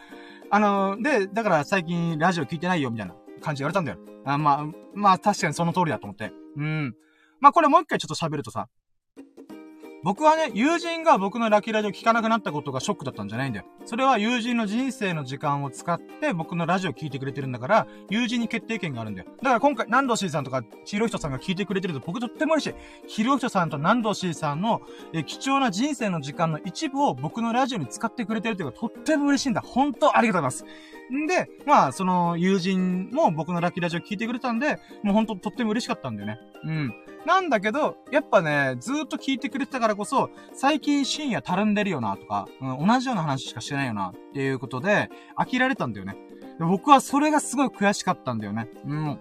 [0.49, 3.97] あのー、で、だから最近ラジオ聞いてないよ、みたいな感じで言われたんだよ。
[4.25, 6.31] あまあ、まあ確かにその通りだと思って。
[6.57, 6.95] うん。
[7.39, 8.67] まあこれもう一回ちょっと喋るとさ、
[10.03, 13.65] 僕はね、友人が僕のラッキーラジオ聞かなくなったことがショックだったんじゃないんだよ。
[13.85, 19.27] それは友人の人生の時間を使って僕のラジオ聞いてくれてるんだから、友人に決定権があるんだよ。
[19.37, 22.75] だから今回、南道 C さんとか、ひろひとさんが聞いてくれてると僕とっても嬉しい。
[23.07, 24.81] ひろひとさんと南道 C さんの
[25.13, 29.61] え貴重な人生の時間の一部を僕のラジオに使ってくれてるっていうのがとっても嬉しいんだ。
[29.61, 30.65] 本当ありがとうございま
[31.11, 31.15] す。
[31.15, 36.39] んで、まあ、その友人も僕のラッキーラジオ聞いてくれたんで、もうほんととっても嬉しかったんだよね。
[36.65, 36.93] うん。
[37.25, 46.15] なんだけど、やっぱね、ずーっと聞いてくれてたからこそ、最近深夜たるんでるよな、とか、うん、同じような話しかしてないよな、っていうことで、飽きられたんだよね。
[46.59, 48.69] で僕はそれがすごい悔しかったんだよね。
[48.85, 49.19] うん。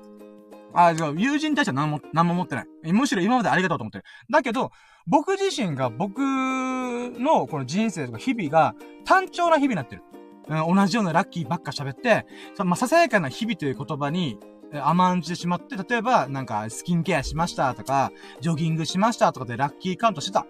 [0.72, 2.92] あ、じゃあ、友人に対しては何も、何も持ってない。
[2.92, 4.04] むしろ今までありがとうと思ってる。
[4.30, 4.70] だけど、
[5.06, 10.02] 僕自身が僕のこの人生とか日々が単調な日々になってる。
[10.48, 12.26] うん、同じようなラッキーばっか喋って、
[12.58, 14.38] まあ、ささやかな日々という言葉に、
[14.72, 20.46] 甘んじてしまって、例えば、なんか、スキンケアしましたとか、ジョギングしましたとかでラッキーカウントしてた。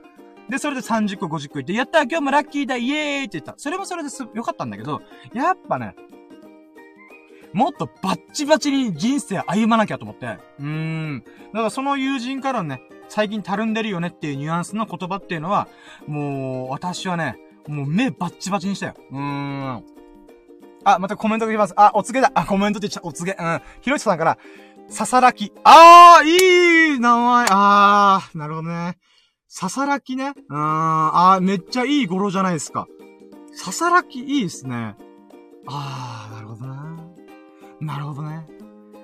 [0.49, 3.55] で、それで30個、50個言って、やった今日もラッキーだイエーイって言った。
[3.57, 5.01] それもそれです、よかったんだけど、
[5.33, 5.95] やっぱね、
[7.53, 10.39] もっとバッチバチに人生歩まなきゃと思って。
[10.59, 11.25] うーん。
[11.53, 15.69] だからその友人からね、最近たるんでるよねっていうニュアンスの言葉っていうのは、
[16.07, 18.95] もう、私はね、もう目バッチバチにしたよ。
[19.11, 19.85] うーん。
[20.85, 21.75] あ、またコメントが来ます。
[21.77, 22.33] あ、お告げだ。
[22.35, 23.37] あ、コメントって言っちゃ、お告げ。
[23.39, 23.61] うん。
[23.81, 24.39] ひろしさんから、
[24.89, 25.53] ささらき。
[25.65, 27.47] あー、いい名前。
[27.51, 28.99] あー、なるほどね。
[29.47, 30.33] ささらきね。
[30.49, 30.57] うーん。
[30.57, 32.87] あー、めっちゃいい語呂じゃないですか。
[33.53, 34.97] ささらきいいですね。
[35.67, 36.97] あー、なるほどな。
[37.81, 38.47] なるほどね。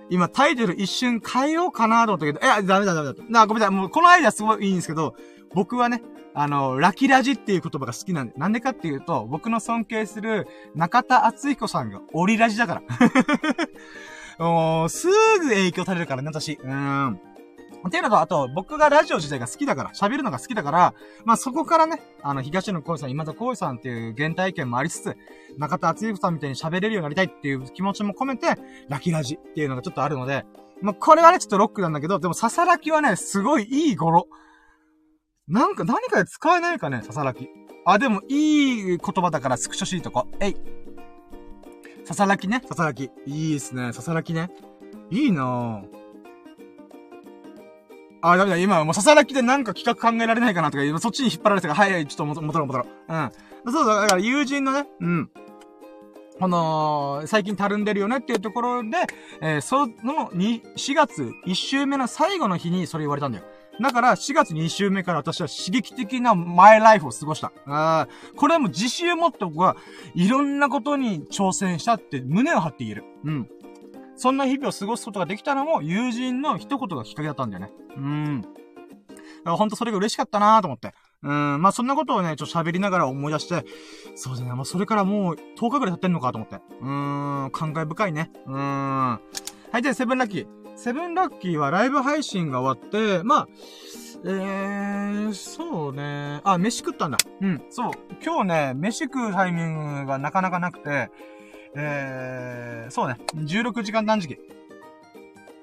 [0.08, 3.14] 今タイトル一瞬変えようかなと思ったけど、いや、ダメだダメだ。
[3.28, 3.74] な、ごめんなさい。
[3.74, 5.14] もうこのアイデアすごいいいんですけど、
[5.52, 6.02] 僕はね、
[6.38, 12.82] あの、ラキラジっていう言葉が好きなんで、なんでかっていうと、僕の尊敬する中田敦彦さんがオリラジだから。
[14.44, 16.58] もう、すぐ影響されるからね、私。
[16.62, 17.18] うん。
[17.86, 20.94] っていうのと、あと、僕がラジオ自体が好きだから、喋るのが好きだから、
[21.24, 25.16] まあ、そこからね、あの、東野幸さん、今田幸さんっていう原体験もありつつ、
[25.56, 28.56] 中田敦彦さんみたいに喋れるようになりたいっていう気持ちも込めて、
[28.90, 30.44] ラキラジっていうのがちょっとあるので、
[30.82, 34.28] まあ、これはね、ちょっとロックなんだけど、でも、ささらきはね、すごいいい語呂。
[35.48, 37.48] なんか、何かで使えないかね、ささらき。
[37.84, 40.26] あ、でも、いい言葉だからスクショしいとこ。
[40.40, 40.56] えい。
[42.04, 43.10] ささらきね、ささらき。
[43.26, 44.50] いいっすね、ささらきね。
[45.10, 45.96] いいなぁ。
[48.22, 53.14] あ、ダメだ、今、もう、ささらきでなんか企画考えられないかなとか、今そっちに引っ張られてたから、はい、はい、ちょっと戻ろう、戻ろう。
[53.14, 53.72] うん。
[53.72, 55.30] そうだ、だから友人のね、うん。
[56.40, 58.90] この、最近たるんでるよねっていうところで、
[59.40, 63.44] えー、その、に、4月1週目の最後の日にそれ言われたんだよ。
[63.80, 67.52] だから、4月2週目から私は刺激的なマイライフを過ごした。
[67.66, 69.76] あこれも自信を持って僕は
[70.14, 73.04] いろんなことに挑戦したって胸を張って言える。
[73.24, 73.48] うん。
[74.16, 77.70] そんな日々を過ごすことができたのも友人の一言がきっかけだったんだよね。
[77.96, 78.40] うん。
[78.40, 78.52] だか
[79.44, 80.94] らほんとそれが嬉しかったなと思って。
[81.22, 83.64] うん、まあそんなことをね、ちょっと喋りながら思い出して、
[84.14, 86.56] そうだね、もうそれからもう10日くらい経ってんのかと思って。
[86.80, 88.30] うーん、感慨深いね。
[88.46, 89.10] うーん。
[89.10, 89.20] は
[89.74, 90.65] い、じゃあセブンラッキー。
[90.76, 93.48] セブンラッキーはライブ配信が終わって、まあ、
[94.24, 96.40] えー、そうね。
[96.44, 97.18] あ、飯食ったんだ。
[97.40, 97.92] うん、そう。
[98.22, 101.10] 今日ね、飯食うタイミングがなかなかなくて、
[101.74, 103.16] えー、そうね。
[103.34, 104.38] 16時間断食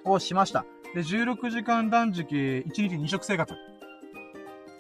[0.04, 0.66] をしました。
[0.96, 3.54] で、16時間断食、1日2食生活。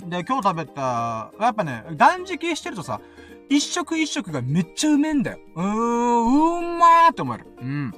[0.08, 3.02] で、今日食べた、やっぱね、断食してるとさ、
[3.50, 5.39] 一食一食がめっちゃうめえんだよ。
[5.56, 7.46] うーん、うまーって思える。
[7.62, 7.93] うん。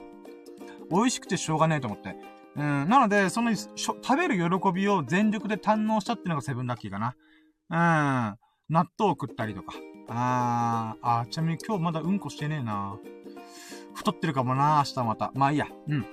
[0.92, 2.16] 美味しくてしょうがねえと思って。
[2.56, 2.90] うん。
[2.90, 7.16] なので、その、食べる喜びを全力で堪能したっていうのがセブンラッキーかな。
[7.70, 8.38] うん。
[8.70, 9.74] 納豆を食ったりとか。
[10.08, 12.98] あー、あーちなみに今日まだうんこしてねえな。
[13.94, 15.32] 太ってるかもな、明日また。
[15.34, 15.68] まあいいや。
[15.88, 16.06] うん。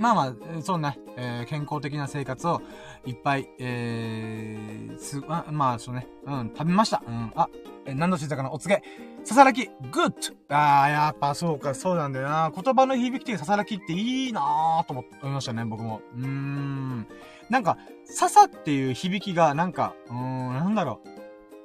[0.00, 2.62] まあまあ、そうね、えー、健康的な生活を
[3.04, 7.02] いっぱい、えー、す、あまあ、そうね、うん、食べました。
[7.06, 7.50] うん、あ、
[7.84, 8.82] えー、何度してたかなお告げ。
[9.24, 12.50] ささらき、グッドあー、やっぱそうか、そうなんだよな。
[12.50, 16.00] 言葉の響きでささらきっていいなーと思いましたね、僕も。
[16.16, 17.06] うーん。
[17.50, 21.02] なんか、ささっていう響きが、なんか、うーん、なんだろ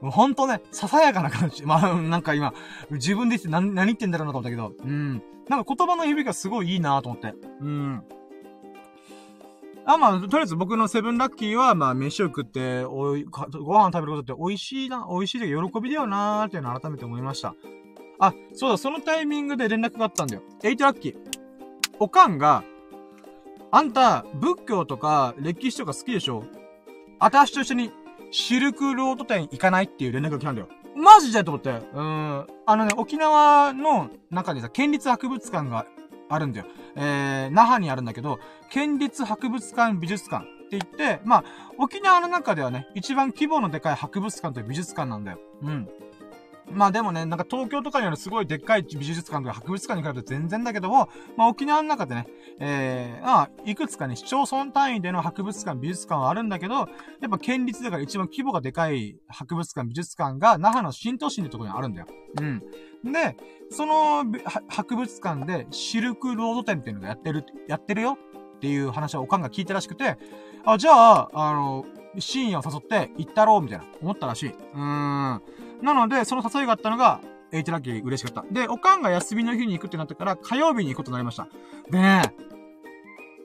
[0.02, 0.10] う。
[0.12, 1.64] ほんとね、ささやかな感じ。
[1.66, 2.54] まあ、なんか今、
[2.92, 5.24] 自分で言って何、何言ってんだろうなと思ったけど、うん。
[5.48, 7.34] なんか言葉の響きがすごいいいなと思って。
[7.62, 8.04] うん。
[9.88, 17.56] あ、まあ、とりあえず僕のセブンラッキーは、まあ、飯を食って、おい、ご飯食べることって美味しいな、美味しいで喜びだよなーっていうのを改めて思いました。
[18.20, 20.42] あ、そうだ、そのタイミングで連絡があったんだよ。
[20.64, 21.16] エイトラッキー。
[22.00, 22.64] おかんが、
[23.72, 26.46] あんた、仏教とか歴史とか好きでしょ？
[27.20, 27.92] 私と一緒に
[28.32, 30.68] シルクロード店行かないっていう連絡が来たんだよ。
[30.96, 31.70] マジでと思って。
[31.94, 32.48] うん。
[32.66, 35.86] あのね、沖縄の中にさ、県立博物館が
[36.30, 36.66] あるんだよ。
[36.96, 41.44] えー、那覇にあるんだけど、県立博物館美術館って言って、まあ、
[41.78, 45.40] 沖縄の中ではね、一番規模のでかい博物館という美術館なんだよ。
[45.62, 45.90] うん。
[46.72, 52.28] まあでもね、なんか東京とかにあるすごいでっかい美術館とか博物館に比べて全然だけども、まあ沖縄の中でね、
[52.60, 56.88] えー、まあ、いくつかね、市町村単位での博物館、美術館はあるんだけど、やっ
[57.30, 62.08] ぱ県立だから一番規模がでかい博物館、美術館が那覇の新都心ってところにあるんだよ。
[62.42, 62.64] うん。
[63.12, 63.38] で、
[63.70, 64.26] その
[64.68, 68.18] 博物館でシルクロード展っていうのがやってる、やってるよ
[68.58, 70.18] っていう話をおかんが聞いたらしくて、
[70.66, 71.86] あ、じゃあ、あの、
[72.18, 74.50] 深夜を誘って行ったろうみたいな思ったらしい。
[74.50, 75.42] うーん。
[75.82, 78.52] なので、その誘いがあったのが、エイトラッキー嬉しかった。
[78.52, 81.48] で、おかんが休みの日に行くってなったから、火曜日に行くことになりました。
[81.90, 82.34] でね、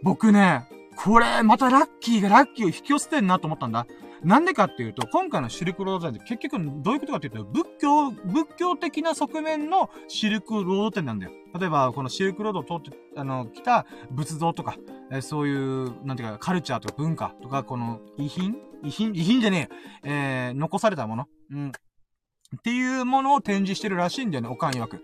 [0.02, 3.86] 僕ね、これ、またラッキーがラッキーを引き寄せてんなと思ったんだ。
[4.22, 11.32] なんでかっていうと、今回のシルクロード展って結局どういうことかっていうと、仏教、仏教的な側面のシルクロード展なんだよ。
[11.58, 14.76] 例えば、このシルクロードを通って、あの、来た仏像とか、
[15.10, 18.56] えー、そういう、なんていうか、カルチャーとか文化とか、この遺品？
[18.84, 19.14] 遺品？
[19.14, 19.68] 遺品じゃね
[20.04, 21.26] ええー、残されたもの？
[21.50, 21.68] うん。
[21.68, 25.02] っていうものを展示してるらしいんだよね、おかん曰く。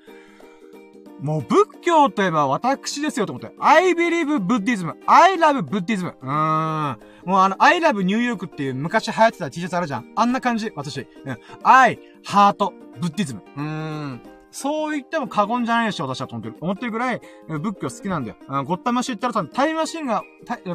[1.21, 3.55] もう仏教といえば私ですよと思って。
[3.59, 6.15] I believe Buddhism.I love Buddhism.
[6.21, 6.99] うーん。
[7.25, 10.13] もうあの、I love New York っていう昔流行ってた T シャツあるじゃん。
[10.15, 11.01] あんな感じ、私。
[11.01, 11.39] うん。
[11.63, 13.41] I, heart, Buddhism.
[13.57, 14.21] うーん。
[14.51, 16.57] そう言っても過言じゃないでしょ、私はと思ってる。
[16.61, 18.37] 思ってるぐらい、仏教好きなんだよ。
[18.49, 20.23] うん、ゴッタマシ言ったらさ、タイマシンが、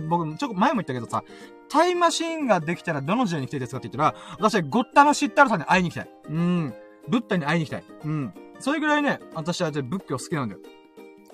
[0.08, 1.24] 僕、ちょっと前も言ったけどさ、
[1.68, 6.10] タイマシンができたらどの時代に来たいですかって言ったら、私はゴッタマシったらさんに会いに行きたい。
[6.30, 6.74] うん。
[7.08, 7.84] ブッダに会いに行きたい。
[8.06, 8.34] うん。
[8.62, 10.62] それぐらいね、私は仏教好きなんだよ。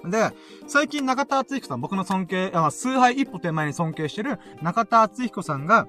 [0.05, 0.31] で、
[0.67, 5.87] 最近中田敦彦さん、僕の尊敬、あ崇拝一歩手前に尊敬してる中田敦彦さんが、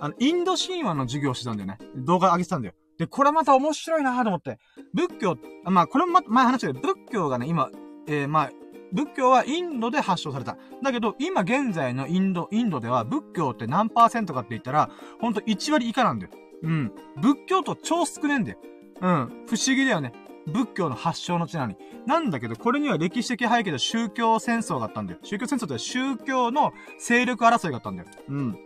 [0.00, 1.78] あの、インド神話の授業をしてたんだよね。
[1.96, 2.74] 動画上げてたんだよ。
[2.98, 4.58] で、これまた面白いなと思って。
[4.94, 7.70] 仏教、まあ、これも前話したけど、仏教がね、今、
[8.06, 8.50] えー、まあ、
[8.92, 10.56] 仏教はインドで発祥された。
[10.82, 14.90] だけど、今現在のインド、インドでは仏教って何パーセントかって言ったら、
[15.20, 16.32] ほんと1割以下なんだよ。
[16.62, 16.92] うん。
[17.20, 18.58] 仏教と超少ねえんだよ。
[19.00, 19.44] うん。
[19.46, 20.12] 不思議だよね。
[20.46, 21.76] 仏教の発祥の地なのに。
[22.06, 25.18] なんだけど、これには歴史的背景で宗教戦争があったんだよ。
[25.22, 28.08] 宗教戦争って宗教の勢力争いがあったんだよ。
[28.28, 28.58] うん。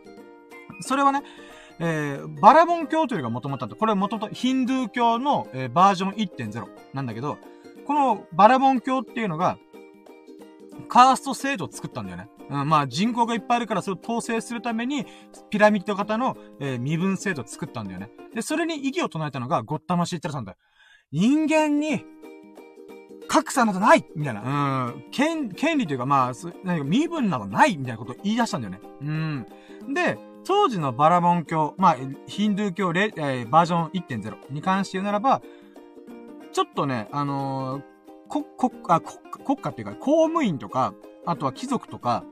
[0.81, 1.23] それはね、
[1.79, 3.75] えー、バラボン教というのが元々あった。
[3.75, 7.39] これは元々ヒンドゥー教の、えー、バージョン1.0なんだけど、
[7.87, 9.59] このバラボン教っていうのが、
[10.89, 12.29] カースト制度を作ったんだよね。
[12.51, 15.07] うん、まあ人口がいっぱいあるからそれを統制するために、
[15.49, 18.11] ピラミッド型の、えー、身分制度を作ったんだよね。
[18.35, 20.59] で、それに異議を唱えたのがゴッタマシーテラさんだよ。
[21.13, 22.05] 人間に、
[23.29, 24.91] 格差などないみたいな。
[24.95, 25.05] うん。
[25.11, 26.33] 権、権利というか、まあ、
[26.65, 28.81] 何か身分などないみたいなことを言い出したんだよね。
[29.01, 29.47] うん。
[29.95, 31.97] で、当時のバラモン教、まあ、
[32.27, 35.43] ヒンドゥー教レ、えー、バージョン1.0に関して言うならば、
[36.53, 37.83] ちょっとね、あのー、
[38.29, 40.95] こ、こ、あ、国国家っていうか、公務員とか、
[41.25, 42.25] あとは貴族とか、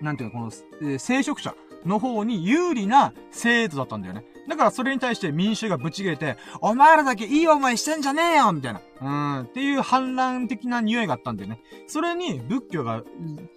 [0.00, 0.52] なんていうの、この、
[0.82, 1.54] えー、聖職者
[1.84, 4.24] の方に有利な制度だったんだよね。
[4.48, 8.80] だからそれに対して民衆がぶち切れて、お前らだけいい思いしてんじゃねえよみたいな。
[9.00, 9.08] う
[9.42, 9.44] ん。
[9.44, 11.60] っていう反乱的な匂いがあったんだよね。
[11.86, 13.02] それに仏教が、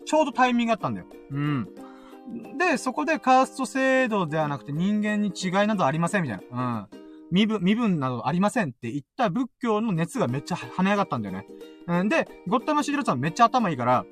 [0.06, 1.08] ちょうどタイミングがあったんだよ。
[1.32, 1.68] うん。
[2.58, 6.88] で、そこでカースト制度ではなくて人間に違いなどありませんみたいな。
[6.92, 7.06] うん。
[7.32, 11.48] 身分、身分などありませんって言った仏教の熱がめっちゃ跳ね上がったんだよね。
[11.88, 12.10] うん。
[12.10, 14.06] で、ゴッタマシデロさんめっちゃ頭いいから、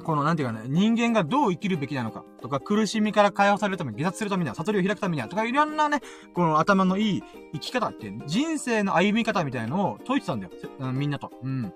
[0.00, 6.00] この、なんていうかね、人間がどう生きるべきなのか、とか、苦しみから解放されるために、下脱するためには、悟りを開くためには、とか、いろんなね、
[6.34, 7.22] この頭のいい
[7.54, 10.52] 生き方っていう、人生の歩み方みたいのを説いてたんだよ。
[10.78, 11.30] うん、みんなと。
[11.42, 11.72] うん。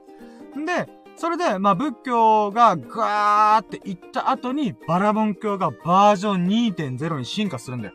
[0.65, 7.95] で、それで、まあ、仏教がガーって言った後に、バラモン教がバージョン2.0に進化するんだよ。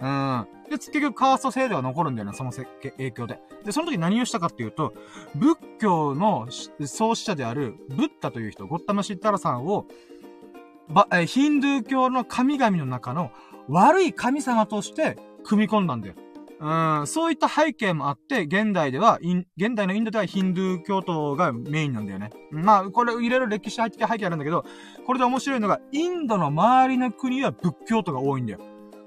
[0.00, 0.46] うん。
[0.70, 3.40] で、結局カースト制度は残るんだよね、その影響で。
[3.64, 4.94] で、その時何をしたかっていうと、
[5.34, 6.46] 仏教の
[6.86, 9.86] 創始者である、ブッダという人、ゴッタマシッタラさんを、
[10.88, 13.32] ば、え、ヒンドゥー教の神々の中の
[13.68, 16.14] 悪い神様として組み込んだんだよ。
[16.60, 19.18] うん、そういった背景もあって、現代では、
[19.56, 22.30] 現代のインドではヒンドゥー教徒がメインなんだよね。
[22.50, 24.64] まあ、これ、いろいろ歴史背景あるんだけど、
[25.06, 28.60] これで面白いのが、インドの周りの国は仏教徒が多いんだよ。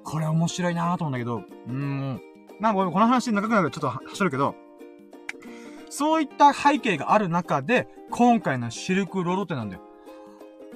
[0.03, 2.21] これ面白いなぁと思うんだけど、うーん。
[2.59, 4.55] なんかこの話長くなるからちょっと走るけど、
[5.89, 9.81] そういった背景がある中で、今回のシルクロード店なんだよ。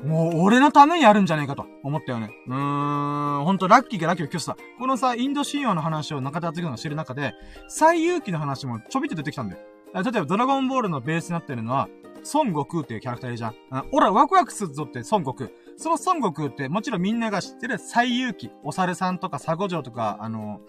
[0.03, 2.29] もう、俺のためにやるんじゃねえかと思ったよね。
[2.47, 4.55] うーん、ほんと、ラッキーがラッキーを拒否した。
[4.77, 7.33] このさ、インド神話の話を中田敦之が知る中で、
[7.67, 9.61] 最勇気の話もちょびっと出てきたんだよ。
[9.95, 11.89] 例えば、ドラゴンボールのベースになってるのは、
[12.33, 13.55] 孫悟空っていうキャラクターいるじゃん。
[13.91, 15.49] 俺はワクワクするぞって孫悟空。
[15.77, 20.61] その孫悟空ってもちろんみんなが知ってる最勇気、お猿さんとか佐護城とか、あの、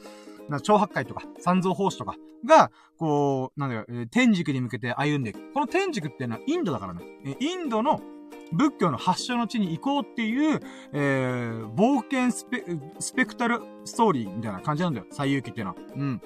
[0.63, 5.53] 超八海とか、三蔵法師とかが、こう、なんだよ、えー、天竺に向けて歩んでいく。
[5.53, 7.03] この天竺っていうのはインドだからね。
[7.27, 8.01] えインドの
[8.53, 10.61] 仏教の発祥の地に行こうっていう、
[10.93, 12.65] えー、冒険スペ、
[12.99, 15.07] スペクタルストーリーみたいな感じなんだよ。
[15.11, 15.77] 最勇気っていうのは。
[15.95, 16.21] うん。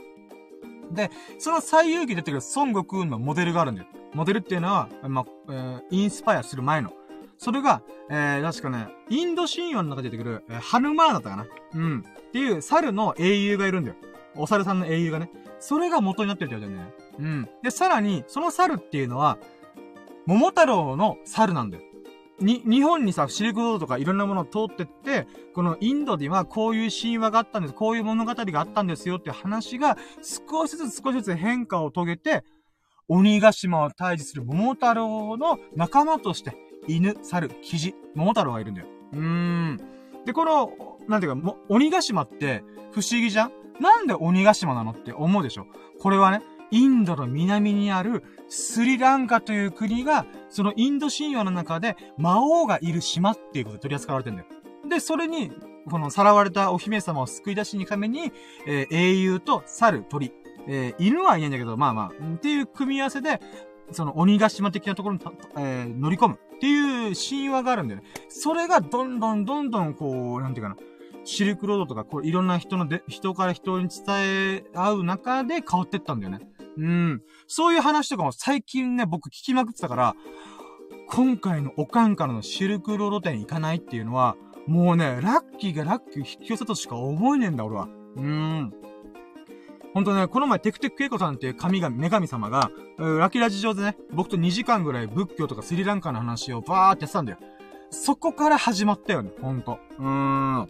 [0.93, 3.89] で、その最勇気出てくる孫悟空のモデルがあるんだよ。
[4.14, 6.93] モデルっていうのは、まあ、えー、インスパイアする前の。
[7.43, 12.05] それが、えー、確かね、インド神話の中で出てくる、えー、ハヌマーだったかなうん。
[12.28, 13.97] っていう猿の英雄がいるんだよ。
[14.36, 15.28] お猿さんの英雄がね。
[15.59, 17.32] それが元になってるって言われてるね。
[17.32, 17.49] うん。
[17.64, 19.38] で、さらに、その猿っていうのは、
[20.24, 21.82] 桃太郎の猿なんだよ。
[22.38, 32.45] に、日本にさ、シルクロードとかいろんなものを通ってって、このインドではこういう神話があったんです、こういう物語があったんですよっていう話が、少しずつ少しずつ変化を遂げて、
[33.09, 36.57] 鬼ヶ島を退治する桃太郎の仲間として、
[36.89, 38.87] 犬、猿、キジ、桃太郎がいるんだよ。
[39.12, 39.80] うーん。
[40.24, 40.72] で、この、
[41.09, 42.62] なんていうか、鬼ヶ島って
[42.93, 43.53] 不思議じゃん？
[43.80, 45.66] なんで鬼ヶ島なのって思うでしょ？
[46.01, 54.49] これはね、インドの南にあるスリランカという国が、そのインド神話の中で魔王がいる島っていうことで取り扱われてんだよ。
[54.89, 55.53] で、それに、
[55.91, 58.33] このさらわれたお姫様を救い出しに行くために、
[58.66, 60.33] えー、英雄と猿、鳥、
[60.68, 63.41] えー、犬はいないんだけど、まあまあ、っていう組み合わせで、
[63.91, 65.20] その鬼ヶ島的なところに、
[65.57, 68.07] えー、乗り込むっていう神話があるんだよね。
[68.28, 70.76] それがどんどんどんどんこう、なんていうかな、
[71.24, 76.41] シルクロードとか、こういろんな人ので、人から人に伝え合う中で変わってったんだよね。
[76.78, 77.22] うん。
[77.47, 80.14] そういう話とかも最近ね、僕聞きまくってたから、
[81.09, 87.89] 今回のオカンからのシルクロード店行かないっていうのは、もうね、ラッキーがラッキー引き寄せたとしか思えねえんだ、俺は。
[88.16, 88.72] うーん。
[89.95, 97.38] ほんとね、この前、テクテクケイコさんっていう神が、女神様が、ラキラジ上でね、僕と2時間ぐらい仏教とかスリランカの話をバーってやってたんだよ。
[97.90, 99.78] そこから始まったよね、ほんと。
[99.99, 100.07] うー
[100.62, 100.68] ん。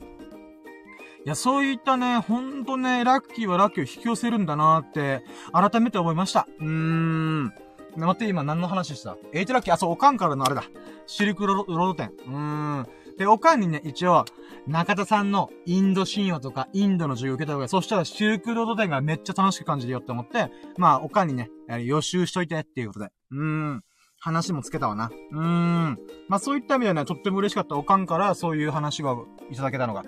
[1.25, 6.49] いや、そういったね、ほんとね、ラッキーはラッキーを引き寄せるんだなーって、改めて思いました。
[6.59, 7.53] うーん。
[7.97, 9.16] 待って、今何の話した？
[9.33, 10.64] エイトラッキー、あ、そう、おかんからのあれだ。
[11.07, 12.11] シルクロード店。
[12.27, 12.87] うーん。
[13.18, 14.25] で、おかんにね、一応、
[14.67, 17.69] 中田さんのインド神話とか、インドの授業受けた方がいい。
[17.69, 21.51] そしたらシルクロード店がめっちゃ楽しく感じるよって思って、まあ、おかんにね、
[21.85, 23.11] 予習しといてっていうことで。
[23.33, 23.43] うー
[23.75, 23.85] ん。
[24.21, 25.11] 話もつけたわな。
[25.33, 25.99] うーん。
[26.29, 29.17] まあそういった意味ではね、とっても嬉しかったおかんからそういう話が
[29.51, 30.05] いただけたのが。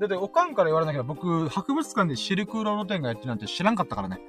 [0.00, 4.20] だって、おかんから言われなきゃ僕、博物館でシルクロード展がやってるなんて知らんかったからね。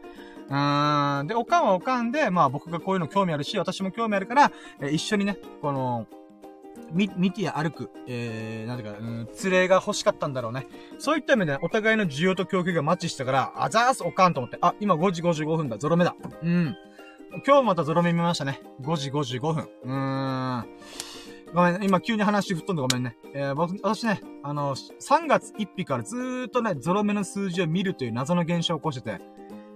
[0.50, 1.28] うーん。
[1.28, 4.52] で、おかんはおかんで、まあ僕がこういうの興味あるし、私も興味あるから、
[4.82, 6.06] え一緒にね、この、
[6.92, 10.68] み、見て歩く、えー、なんていうか、うん、連れが欲しかったんだろうね。
[10.98, 16.16] そういった意味で、ねお互いの需要と供給がマッチしたから、あざーす、おかんと思って、あ、今5時55分だ、ゾロ目だ。
[16.44, 16.76] うん。
[17.46, 18.62] 今日またゾロ目見ましたね。
[18.82, 19.70] 5時55分。
[19.84, 20.66] うーん。
[21.54, 23.18] ごめん、今急に話吹っ飛んでごめんね。
[23.34, 29.22] えー、僕、私ね、あの、3月1日からずーっとね、ゾロ目の数字を見るという謎の現象を起こしてて、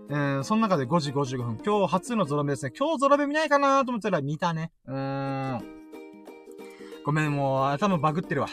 [0.10, 2.72] えー、その中で5時55分、今日初のゾロ目ですね。
[2.78, 4.72] 今日ゾロ目見ないかなと思ったら見たね。
[4.86, 5.83] うーん。
[7.06, 8.48] ごめん、もう頭バグってるわ。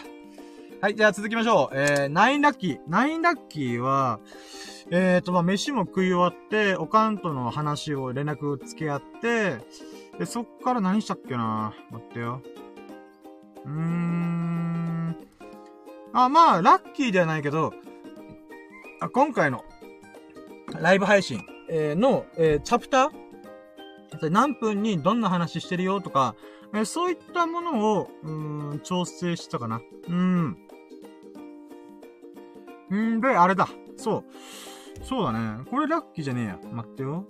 [0.80, 1.76] はい、じゃあ続きましょう。
[1.76, 2.78] えー、ナインラッキー。
[2.88, 4.18] ナインラッキーは、
[4.90, 9.58] えーと、まあ、飯も食い終わって、おかんとの話を連絡つけ合って、
[10.18, 11.74] で、そっから何したっけな？
[11.92, 12.42] 待ってよ。
[13.64, 15.16] うーん。
[16.12, 17.72] あ、まあ、ラッキーではないけど、
[19.00, 19.62] あ今回の、
[20.80, 24.30] ライブ配信、えー、の、えー、チャプター？
[24.30, 26.34] 何分にどんな話してるよとか、
[26.74, 28.30] え、そういったものを、う
[28.74, 29.80] ん、調整したかな。
[30.08, 30.56] うん。
[32.92, 33.68] んで、あれだ。
[33.96, 34.24] そう。
[35.04, 35.64] そうだね。
[35.70, 36.58] これラッキーじゃねえや。
[36.72, 37.26] 待ってよ。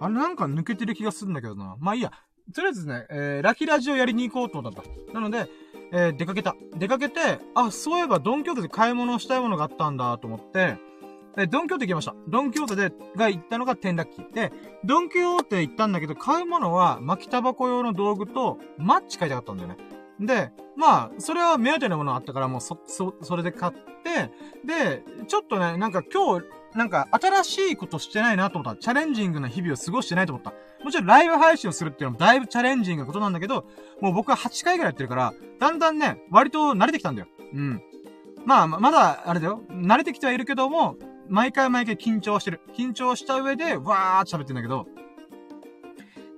[0.00, 1.76] あれなんか抜けてる気がするんだけどな。
[1.78, 2.12] まあいいや。
[2.54, 4.82] とりあえずね、えー、ラッキーラジオやりに行こうと思った。
[5.12, 5.48] なので、
[5.92, 6.54] えー、出かけた。
[6.76, 10.78] 出かけて、あ、そういえばドンキョーテで買い物したいものがあったんだと思って、
[11.38, 12.14] え、ドンキョーテ行きました。
[12.28, 14.32] ドンキョーテで、が行ったのがテンラッキー。
[14.32, 14.52] で、
[14.84, 19.76] ドンキョーテ行ったんだけど、買うものは巻きタバコ用の道具とマッチ買いたかったんだよね。
[20.18, 24.30] で、まあ、それは目当てのものあったから、もうそ、そ、それで買って、
[24.64, 28.80] で、ちょっとね、なんか今日、なんか新しいことしてないなと思った。
[28.80, 30.52] チャレンジングな日々を過ごしてないと思った。
[30.84, 33.66] もちろんライブ配信をするっていうのもだいぶチャレンジングなことなんだけど、
[34.00, 37.28] もう僕は8回ぐらいやってるから、だんだんね、割と慣れてきたんだよ。
[37.52, 37.82] うん。
[38.44, 39.62] まあ、まだ、あれだよ。
[39.70, 40.96] 慣れてきてはいるけども、
[41.28, 42.60] 毎回毎回緊張してる。
[42.76, 44.86] 緊張した上で、わーって喋ってんだけど、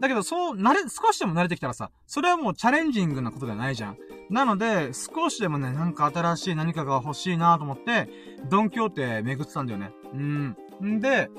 [0.00, 3.98] だけど、そう、慣れ、少しでも慣れてきたらさ、それはもうチャレンジングなことではないじゃん。
[4.30, 8.08] なので、少しでもね、なんか新しい何かが欲しいなと思って、
[8.48, 9.90] ドンキョーテ巡ってたんだよね。
[10.12, 10.56] うん。
[10.84, 11.30] んで、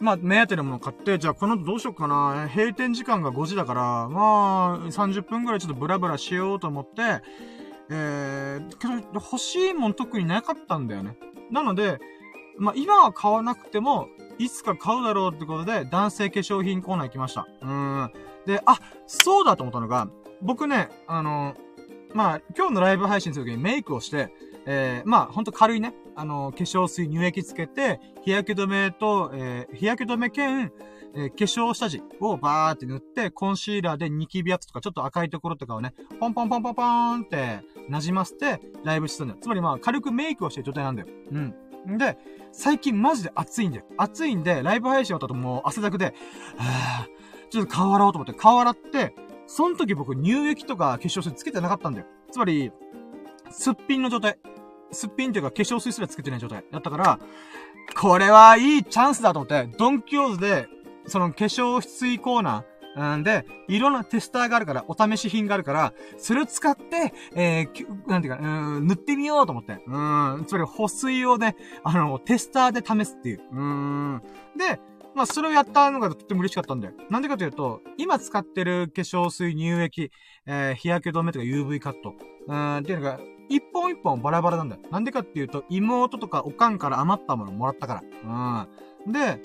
[0.00, 2.48] まあ、目当てのもの買って、じゃあこの後どうしようかな。
[2.48, 7.22] 閉店時間が5時だから、まあ、30分くらいちょっとブラブラしようと思って、
[7.90, 11.18] えー、けど、欲しいもん特になかったんだよね。
[11.50, 12.00] なので、
[12.58, 17.46] まあ、今は買わなくても、いつか買うだろうってことで、男性化粧品コーナー行きました。
[17.60, 18.10] うん。
[18.46, 20.08] で、あ、そうだと思ったのが、
[20.42, 21.54] 僕ね、あの、
[22.12, 24.32] まあ、今日のライブ配信するときにメイクをして、
[24.66, 30.72] えー、まあ、ほんと軽いね、あの、化粧水、乳液つけて、日焼け止めと、えー、日焼け止め兼、
[31.16, 39.40] えー、化粧下地をバーって塗って、コンシーラーでニキビ圧とか、ちょっと赤いところとかをね、ポンポンポンポンポンって馴染ませて、ライブしてたんだよ。
[39.40, 41.08] つまりまあ、軽くメイクをしてる状態なんだよ。
[41.30, 41.54] うん。
[41.88, 42.18] んで、
[42.52, 43.84] 最近マジで暑いんだよ。
[43.96, 46.14] 暑いんで、ライブ配信終わった後もう汗だくで、
[46.56, 49.14] はぁ、ちょっと顔洗おうと思って顔洗って、
[49.46, 52.06] その時僕乳液とか化粧水つけてなかったんだよ。
[52.30, 52.72] つまり、
[53.50, 54.38] すっぴんの状態。
[54.90, 57.18] すっぴんっていうか化粧水すらつけてない状態だったから、
[57.96, 60.68] これはいいチャンスだと思って、ドンキョーズで、
[61.06, 62.64] その化粧水コーナー、
[62.96, 69.72] うんで、いろんなテスターがあるから、お試し品があるから、それを使って、えー、なんていうか、うん、塗ってみようと思って。
[69.72, 73.40] うん、つまり保水をね、あの、テスターで試すっていう。
[73.52, 74.22] うん。
[74.56, 74.80] で、
[75.14, 76.94] まあ、それをやったのがとっても嬉しかったんだよ。
[77.08, 80.10] なんでかというと、今使ってる化粧水、乳液、
[80.46, 82.14] えー、日焼け止めとか UV カット、
[82.48, 84.82] うん、っていうのが、一本一本バラバラなんだよ。
[84.90, 88.66] なんでかっていうと、妹とかおかんから余ったものもらったから。
[89.06, 89.12] うん。
[89.12, 89.40] で、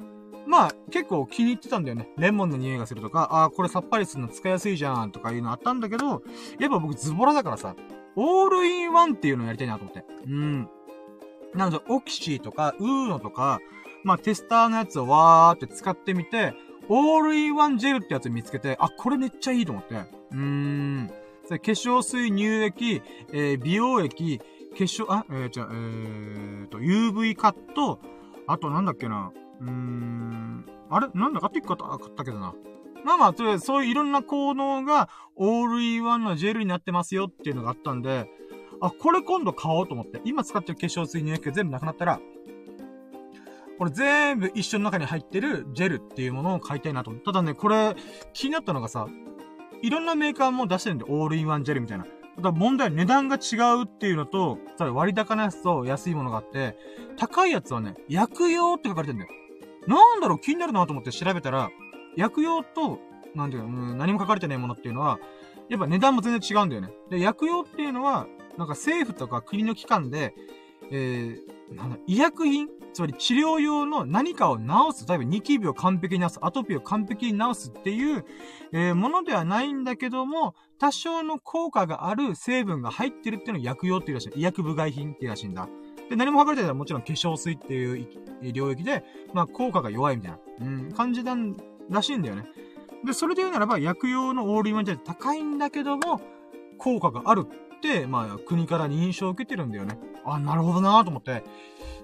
[0.50, 2.10] まあ、結構気に入ってたんだよね。
[2.18, 6.24] レモンの匂いがするとか、ああ、これさっぱりするの使いやすいじゃんとかいうのあったんだけど、
[6.60, 7.76] やっぱ僕ズボラだからさ、
[8.16, 10.04] オールインワンっていうのやりたいなと思って。
[10.26, 10.68] うん。
[11.54, 13.60] なので、オキシーとか、ウーノとか、
[14.04, 16.56] まあ、テスターのやつをわーって使ってみて、
[16.88, 19.94] オールインワンジェルってやつ見つけて、あ、これめっちゃいいと思って。
[19.94, 21.12] うーん。
[21.48, 24.46] 化粧水、乳液、えー、美容液、化
[24.78, 28.00] 粧、あ、えー、じゃあ、えーと、UV カット、
[28.48, 29.32] あとなんだっけな、
[29.62, 30.66] うーん。
[30.90, 31.08] あれ？
[31.14, 31.40] なんだ？
[31.40, 32.54] かってか買ったけどな。
[33.06, 38.30] まあまあ、とりあえずそういういろんな効能がオールインワンのジェルになってますよっていうのがあったんで、
[38.82, 40.22] あ、これ今度買おうと思って。
[40.26, 42.20] 今使ってる化粧水乳液が全部なくなったら、
[43.78, 47.12] これ全部一緒の中に入ってるジェルっていうものを買いたいなと。
[47.12, 47.96] ただね、これ
[48.34, 49.08] 気になったのがさ、
[49.82, 52.06] いろんなメーカーも出してるんで、オールインワンジェルみたいな。
[52.36, 54.58] ただ問題は値段が違うっていうのと、
[54.94, 56.78] 割高なやつと安いものがあって、
[57.18, 59.32] 高いやつはね、薬用って書かれてるんだよ。
[59.90, 61.72] なんだろう気になるなと思って調べたら、
[62.16, 63.00] 薬用と、
[63.36, 65.20] なんていうか、うん、何も書かれてないものっていうのは、
[65.68, 66.90] やっぱ値段も全然違うんだよね。
[67.10, 68.28] で、薬用っていうのは、
[68.58, 70.34] なんか政府とか国の機関で、
[70.92, 74.64] えー、なんだ、医薬品つまり治療用の何かを治
[74.94, 75.08] す。
[75.08, 76.40] 例えばニキビを完璧に治す。
[76.42, 78.26] アトピーを完璧に治すっていう、
[78.74, 84.40] えー、ものではないんだけども、多少の効果がある成分が入ってるっていうのを薬用っていうらしい。
[84.40, 85.68] 医薬部外品っていうらしいんだ。
[86.10, 88.08] で、何も書かれてないもちろん化粧水っていう
[88.52, 89.04] 領域で、
[89.34, 91.56] まあ効果が弱いみたいな、うん、感じなん
[91.90, 92.46] らしいんだよね。
[93.06, 96.22] で、それで言うならば薬用のオールインワンじゃ高いんだけども、
[96.78, 99.98] 効果があるって、まあ国から認証を受けてるんだよね。
[100.26, 101.44] あ、なるほどなと思って。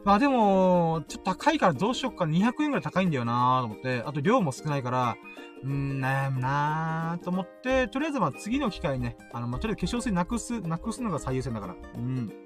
[0.03, 5.17] まあでも、ちょっと高いからどうしよっか、200円ぐらい高いんだよなーと思って、あと量も少ないから、
[5.63, 11.75] うーん、悩むなーと思って、とりあえずまあ次の機会ね、あの、まあ、とりあえず化粧水なくす、なくすのが最優先だから。
[11.95, 12.44] うん。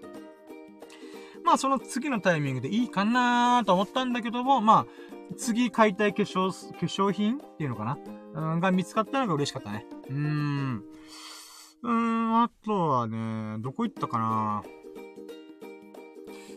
[1.49, 4.93] まあその次のタイミングでいいかなーと思ったんだけども、まあ、
[5.35, 7.97] 次買いたい化粧、化粧品っていうのかな？
[8.35, 9.87] うん、が見つかったのが嬉しかったね。
[10.09, 10.83] うーん。
[11.81, 14.63] うーん、あとはね、どこ行ったかな？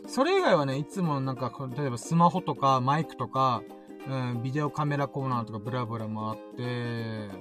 [0.05, 3.63] それ以外はね、いつもなんか、例えばスマホとかマイクとか、
[4.07, 7.31] うん、ビデオカメラコーナーとかブラブラ回って、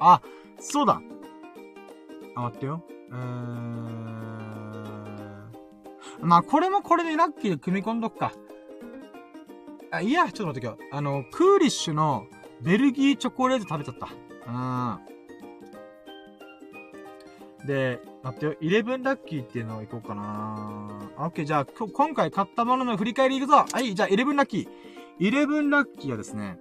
[0.00, 0.22] あ、
[0.58, 1.02] そうだ
[2.34, 2.82] あ、待ってよ。
[3.10, 4.47] えーん、
[6.20, 8.32] まあ、これもこれでラッキーで組み込んどくか。
[9.90, 10.78] あ、いや、ちょっと待ってよ。
[10.92, 12.26] あの、クーリッシュの
[12.60, 14.08] ベルギーチョコレート食べちゃった。
[14.50, 14.52] う
[17.64, 17.66] ん。
[17.66, 18.54] で、待ってよ。
[18.60, 24.68] 11ラッキーっていうのを行こうかなオッケー、じゃあ、今回買ったものの振り返りいくぞはい、じゃあ、11ラッキー。
[25.20, 26.58] 11ラッキーはですね、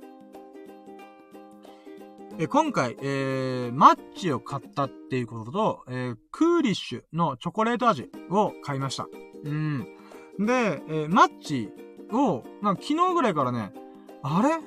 [2.39, 9.07] え今回、えー、マッチを買ったっていうことと、えー、クーリッシュのチョコレート味を買いました。
[9.43, 9.87] うん。
[10.39, 11.69] で、えー、マッチ
[12.11, 13.71] を、なんか昨日ぐらいからね、
[14.23, 14.59] あれ？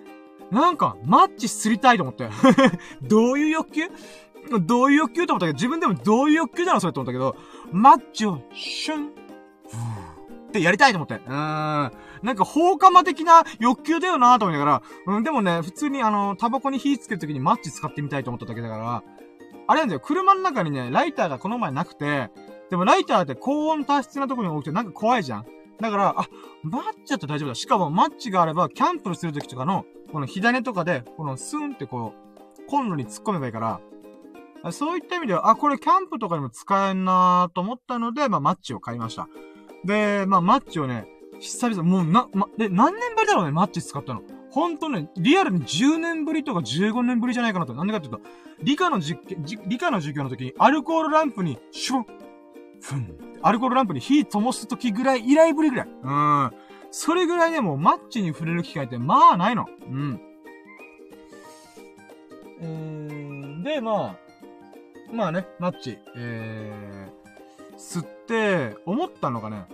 [0.51, 2.29] なんか、マッチすりたいと思って。
[3.03, 3.89] どういう欲求？
[4.62, 7.37] どういう欲求と思ったけど、自分でもどういう欲求だろそれと思ったけど、
[7.73, 9.11] マッチを、シュン、っ
[10.53, 11.14] てやりたいと思って。
[11.14, 11.93] うーん。
[12.23, 19.03] なんか放火魔的な欲求だよなと思いながら、うん、でもね、普通にあの、タバコに火つけるときにマッチ使ってみたいと思っただけだから、
[19.66, 22.31] あれなんだよ、車の中にね、ライターがこの前なくて、
[22.71, 25.47] でもライターって高温多湿なところに置くとなんか怖いじゃん。
[25.81, 26.29] だから、あ、
[26.62, 27.55] マッチだと大丈夫だ。
[27.55, 32.12] しかもマッチがあれば、キャンプするときとかの、この火種とかで、このスンってこ
[32.59, 33.81] う、コンロに突っ込めばいいから、
[34.73, 39.29] そういった意味では、あ、これキャンプとかにも使えんなーと思ったので、まあ、マッチを買いました。
[39.85, 41.07] で、まあ、マッチをね、
[41.41, 44.23] 久々、もうな、ま、で、何年ぶりだろうね、マッチ使ったの。
[44.51, 47.73] ほんとね、リアルに10年ぶりとか15年ぶりじゃないかなと。
[47.73, 48.21] なんでかっていうと、
[48.62, 52.05] 理科の実験、理科の授業の時に、アルコールランプに、シュッ、
[52.81, 53.39] ふん。
[53.43, 55.89] アルコールランプに火灯す時ぐらい、以来ぶりぐらい。
[56.03, 56.51] うん。
[56.91, 59.66] それぐらいでもマッチに触れる機会って、まあないの。
[59.89, 60.20] うん。
[62.61, 63.62] うーん。
[63.62, 64.16] で、まあ、
[65.12, 69.66] まあね、マッチ、えー、吸って、思ったのがね、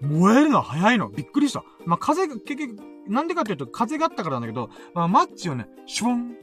[0.00, 1.08] 燃えるの早いの。
[1.08, 1.64] びっくりした。
[1.84, 2.76] まあ、風が、結局、
[3.08, 6.36] なんでかっていうと、風があったからなんだけど、まあ、マッチをね、シュボン、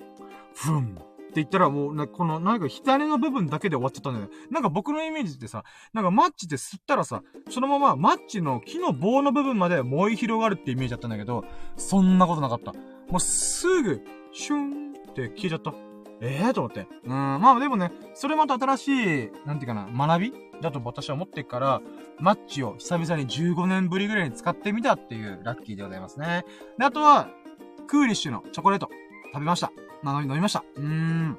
[0.54, 0.98] フン、
[1.36, 4.32] って言ったらもう、ね、この、なんか、左の部分だけで終わっちゃったんだよね。
[4.50, 11.44] なんか僕のイメージってさ、なんかマッチって吸ったらさ、そのままマッチの木の棒の部分まで燃え広がるってイメージだったんだけど、
[11.76, 12.72] そんなことなかった。
[12.72, 15.74] もうすぐ、シュンって消えちゃった。
[16.22, 16.88] ええー、と思って。
[17.04, 21.82] うん、まあでもね、それまた新しい、なんていうかな、学びだと私は思ってっから、
[22.18, 26.46] マッチを久々に15年ぶりぐらいに使ってみたっていうラッキーでございますね。
[26.80, 27.28] で、あとは、
[27.88, 28.90] クーリッシュのチョコレート、
[29.34, 29.72] 食べました。
[30.02, 30.64] まあ、飲みました。
[30.76, 31.38] うーん。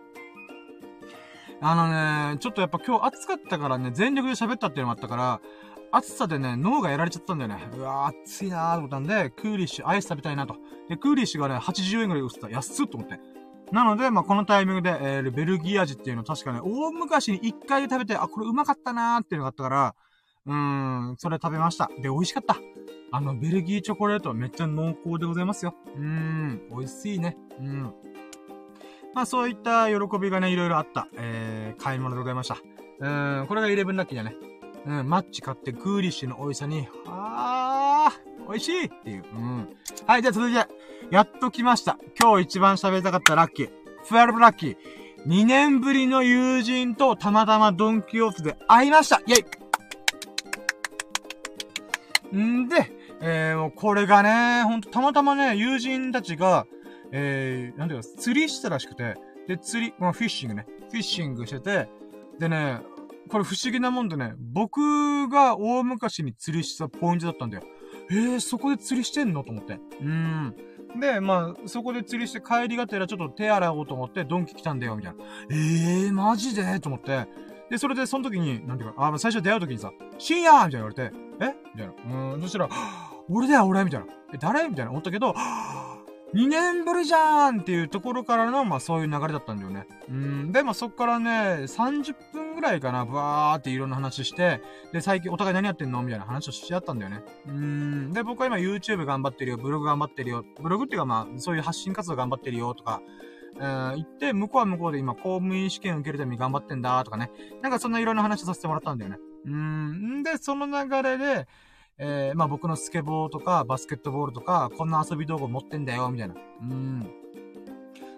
[1.61, 5.41] あのね、ちょっとやっぱ今日暑かったからね、全力で喋ったっていうのもあったから、
[5.91, 7.69] 暑さでね、脳がやられちゃったんだよね。
[7.77, 10.57] うわー、暑いなーと思ったんで、クーリッシュ、アイス食べたいなと。
[10.89, 12.51] で、クーリッシュがね、80円ぐらい売ってた。
[12.51, 13.19] 安っと思って。
[13.73, 19.95] なので、まあ、このタイミングで、えー、ベルギー味っていうの確かね、大昔に一回で食べて、あ、これうまかったなーっていうのがあったから、
[20.47, 21.89] うーん、それ食べました。
[21.97, 22.57] で、美味しかった。
[23.13, 25.75] あの、ベルギーチョコレートはめっちゃ濃厚でございますよ。
[25.97, 27.37] うーん、美味しいね。
[27.59, 27.95] うん。
[29.17, 32.59] まあ、そういった喜びがね、いろいろあった、えー、買い物でございました。
[32.99, 34.37] うん、これが11ラッキーだね。
[34.85, 39.25] うん、マッチ買ってクーリッシュの美味しさに、あー、美味しいっていう。
[39.35, 39.69] うん。
[40.07, 40.67] はい、じゃあ続いて。
[41.11, 41.97] やっと来ました。
[42.21, 43.71] 今日一番喋りたかったラッキー。
[44.05, 44.77] 12ラッキー。
[45.27, 49.47] 2年ぶりの友人とたまたまドンキオーツで会いましたイェ
[52.35, 52.93] イんで、
[53.23, 56.67] えー、もうこれがね、ほんとたまたまね、友人たちが、
[57.13, 59.15] えー、なんていうか、釣りしたらしくて、
[59.49, 61.89] で、釣り、まあ、フィッシングね、フィッシングしてて、
[62.39, 62.81] でね、
[63.29, 67.65] これ不思議なもんでね、僕が大昔に釣りしたポイントだったんだよ。
[68.11, 69.43] えー、そこで釣りしてんの？
[69.43, 69.75] と思って。
[69.75, 70.55] うーん。
[71.01, 75.25] で、まあ、そこで釣りして帰りがてらちょっと手洗おうと思ってドンキ来たんだよ、みたいな。
[75.51, 76.79] ええー、マジで？
[76.81, 77.27] と思って。
[77.69, 81.57] で、それでその時に、なんていうか、あ、最初出会う時にさ、深夜みたいな言われて、え？
[81.75, 82.33] みたいな。
[82.35, 82.69] うん、そしたら、
[83.29, 84.07] 俺だよ、俺みたいな。
[84.33, 84.69] え、誰？
[84.69, 85.35] みたいな思ったけど、
[86.37, 89.87] 2年ぶりじゃんっていうところからの、まあそういう流れだったんだよね。
[90.09, 90.53] うん。
[90.53, 91.31] で、まあそっからね、
[91.63, 94.61] 30分ぐらいかな、バーっていろんな話して、
[94.93, 96.03] で、最近お互い何やってんの？
[96.03, 97.23] みたいな話をし合ったんだよね。
[97.49, 98.13] うん。
[98.13, 103.01] で、僕は今 YouTube 頑張ってるよ、ブログ頑張ってるよ、ブログっていうかまあ、そういう発信活動頑張ってるよとか、
[103.55, 107.31] うん、言って、向こうは向こうで今公務員試験受けるために頑張ってんだとかね。
[107.63, 109.19] なんかそんないろんな話させてもらったんだよね。
[109.47, 110.23] うん。
[110.23, 111.49] で、その流れで、
[111.99, 116.35] えー、まあ僕のスケボーとかバスケットボールとか、こんな遊び道具持ってんだよ、みたいな。
[116.61, 117.11] うん。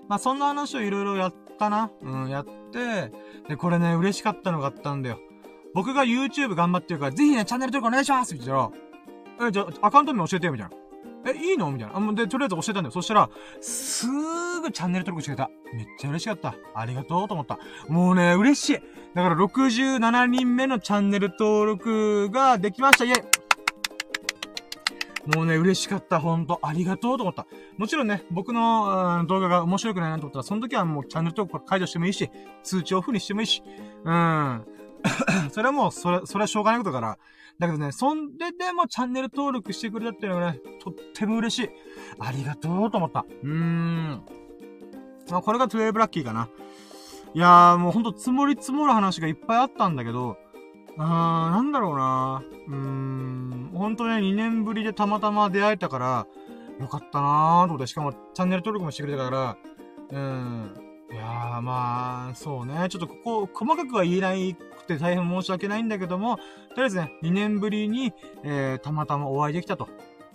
[0.09, 1.91] まあそんな話をいろいろやったな。
[2.03, 3.13] うん、やって、
[3.49, 5.19] で、これね、嬉しかったのがあったんだよ。
[5.75, 8.71] 僕が YouTube 頑張ってるから、ぜひね、チャンネル登録お願いしますみたいな。
[9.47, 10.77] え、じゃあ、アカウント名教えてよ、みたいな。
[11.31, 11.71] え、いいの？
[11.71, 11.97] みたいな。
[11.97, 12.91] あ、もうで、とりあえず教えたんだよ。
[12.91, 15.51] そしたら、すーぐチャンネル登録してくれた。
[15.75, 16.55] めっちゃ嬉しかった。
[16.75, 17.59] ありがとうと思った。
[17.89, 18.81] もうね、嬉しい。
[19.15, 23.05] だから67人目のチャンネル登録ができました。
[23.05, 23.38] イェイ
[25.35, 26.21] もうね、嬉しかった。
[26.21, 26.59] ほんと。
[26.63, 27.47] ありがとうと思った。
[27.77, 32.31] もちろんね、僕の動画が面白くないなと思ったら、その時はもうチャンネル登録解除してもいいし、
[32.63, 33.63] 通知オフにしてもいいし。
[34.05, 34.65] うん。
[35.53, 37.19] それはもう、それ、それはしょうがないことから。
[37.59, 41.71] だけどね、そんででもチャンネル登録してくれたっていうのがね、とっても嬉しい。
[42.21, 43.27] ありがとうと思った。
[43.43, 44.23] うーん。
[45.31, 46.49] まあ、これが12ラッキーかな。
[47.35, 50.39] いやー、もうほんと積もり積もる話がいっぱいあったんだけど、
[50.99, 56.27] あー、なんだろうなうーん、ほんとね、2年ぶりでたまたま出会えたから、
[56.81, 59.57] よかったなーと思って、しかもチャンネル登録もしてくれたから、
[60.11, 60.89] うん。
[61.11, 62.89] いやー、まあ、そうね。
[62.89, 66.43] ちょっとここ、細かくは言えないくて大変申し訳ないんだけども、と
[66.77, 69.89] りあえずね、2年ぶりに、えー、たまたまお会いできたと。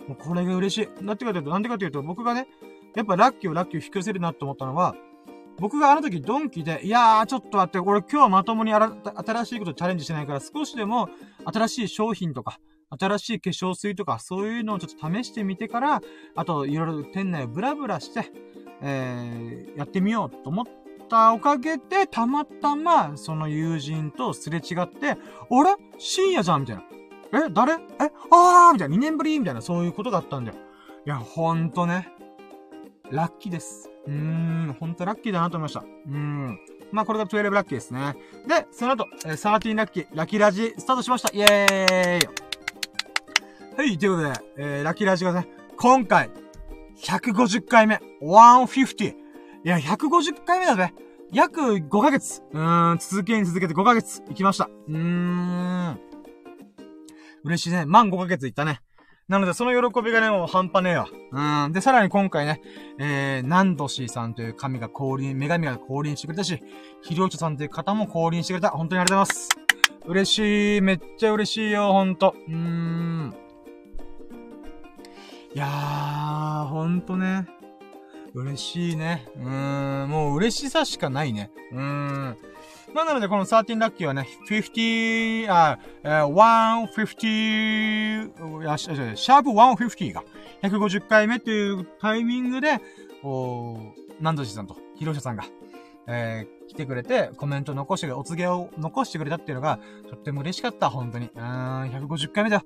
[0.08, 1.04] もうこれが嬉しい。
[1.04, 2.48] なんてかというと、なんでかというと、僕がね、
[2.94, 4.94] やっぱラッキーをラッキーを引き寄せるなと思ったのは、
[5.58, 11.08] 僕があの時ドンキで、いやー、ちょっと待って、俺今日はまともに新しいことチャレンジしてないから、少しでも
[11.44, 12.58] 新しい商品とか、
[12.98, 16.02] 新しい化粧水とか、そういうのをちょっと試してみてから、
[16.34, 18.30] あと、いろいろ店内をブラブラして、
[18.82, 20.66] えー、やってみようと思っ
[21.08, 25.18] たおかげで、たまたま、その友人とすれ違って、あれ？
[25.98, 26.82] 深夜じゃんみたいな。
[27.46, 27.50] え？
[27.50, 27.74] 誰？
[27.74, 27.78] え？
[28.30, 28.96] あーみたいな。
[28.96, 29.38] 2年ぶり？
[29.38, 30.58] みたいな、そういうことがあったんだよ。
[31.06, 32.08] いや、ほんとね。
[33.10, 33.90] ラッキーです。
[34.06, 35.80] うーん、ほんとラッキーだなと思いました。
[35.80, 36.58] うーん。
[36.92, 38.14] まあ、これが12ラッキーですね。
[38.46, 41.30] で、その後、えー、13ラッキー、ラキラジスタートしました。
[41.34, 42.28] イェーイ
[43.76, 46.30] はい、ということで、えー、ラキラジがね、今回、
[46.98, 49.08] 150回目、150。
[49.08, 49.14] い
[49.64, 50.94] や、150回目だぜ。
[51.32, 52.42] 約5ヶ月。
[52.52, 54.70] うーん、続けに続けて5ヶ月、行きました。
[54.88, 56.00] うーん。
[57.42, 57.84] 嬉しいね。
[57.86, 58.80] 満5ヶ月行ったね。
[59.28, 61.06] なので、その喜びがね、もう半端ねえわ。
[61.32, 61.72] うん。
[61.72, 62.60] で、さらに今回ね、
[62.98, 66.62] えー、ナンドシーさんという神が降臨、女神が降臨してくれたし、
[67.02, 68.70] ヒロチョさんという方も降臨してくれた。
[68.70, 69.48] 本当にありがとうございます。
[70.06, 70.80] 嬉しい。
[70.82, 72.34] めっちゃ嬉しいよ、ほんと。
[72.48, 73.34] うーん。
[75.54, 77.46] いやー、ほんとね。
[78.34, 79.26] 嬉しいね。
[79.36, 81.50] うーん、もう嬉しさしかないね。
[81.72, 82.36] うーん。
[82.92, 90.22] まあ、なので、この13ラッキーはね、50、あ、えー、150、いや、シャープ150が、
[90.62, 92.80] 150回目っていうタイミングで、
[93.22, 95.44] お南土寺さんと、広瀬さんが、
[96.06, 99.78] えー、来てくれて、コメント残して、お告げを残してくれたっていうのが、
[100.08, 101.30] とっても嬉しかった、本当に。
[101.34, 102.62] うん、150回目だよ。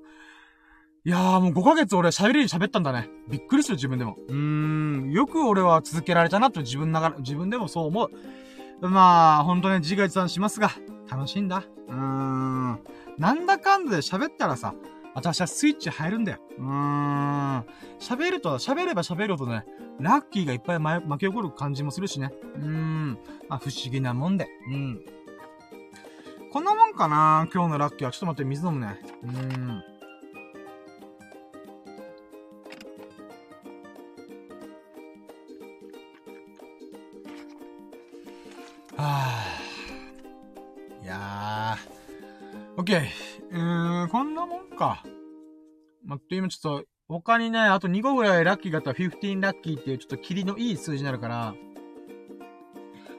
[1.05, 3.09] いやーもう5ヶ月俺喋り喋ったんだね。
[3.29, 4.17] びっくりする自分でも。
[4.27, 8.11] うーん、よく俺は続けられたなと自分ながら、自分でもそう思う。
[8.81, 10.71] まあ、ほんとね、自画自賛しますが、
[11.09, 11.63] 楽しいんだ。
[11.87, 12.79] うーん。
[13.17, 14.73] なんだかんだで喋ったらさ、
[15.13, 16.39] 私はスイッチ入るんだよ。
[16.57, 17.65] うーん。
[17.99, 19.65] 喋ると、喋れば喋るほどね、
[19.99, 22.31] ラッキーがいっぱい巻き起こる感じもするしね。
[22.55, 23.17] うーん。
[23.49, 24.47] まあ、不思議なもんで。
[24.71, 25.01] うん。
[26.51, 28.11] こんなもんかな今日のラッキーは。
[28.11, 28.99] ちょっと待って、水飲むね。
[29.23, 29.83] うーん。
[38.99, 41.05] はぁ。
[41.05, 42.79] いやー。
[42.79, 43.01] オッケー。
[43.51, 45.03] うーん、こんなもんか。
[46.03, 51.55] まあ、と今ちょっと、他にね、あと2個ぐらいラッキーがあったら15ラッキーっていうちょっとキリのいい数字になるから、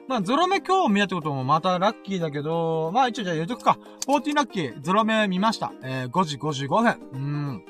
[0.07, 3.79] まあ、ゾロ目今日見たってこともまたラッキーだけど、まあ一応じゃあ言うとくか。
[4.07, 5.73] 14ラッキー、ゾロ目見ました。
[5.83, 7.09] えー、5時55分。
[7.13, 7.65] うん。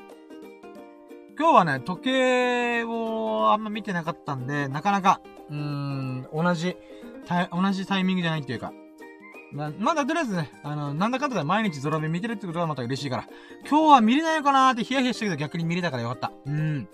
[1.40, 6.76] 今日はね、時計をあんま見てなかったんで、なかなか、うーん、同じ
[7.52, 8.74] 同じタイミングじゃないっていうか。
[9.52, 13.28] ま、まだとりあえずね、あの、なんだかんだで毎日ゾロ目見てるってことがまた嬉しいから。
[13.70, 16.32] 今日は見れないのかなーってヒヤヒヤしたけど逆に見れたからよかった。
[16.46, 16.88] うん。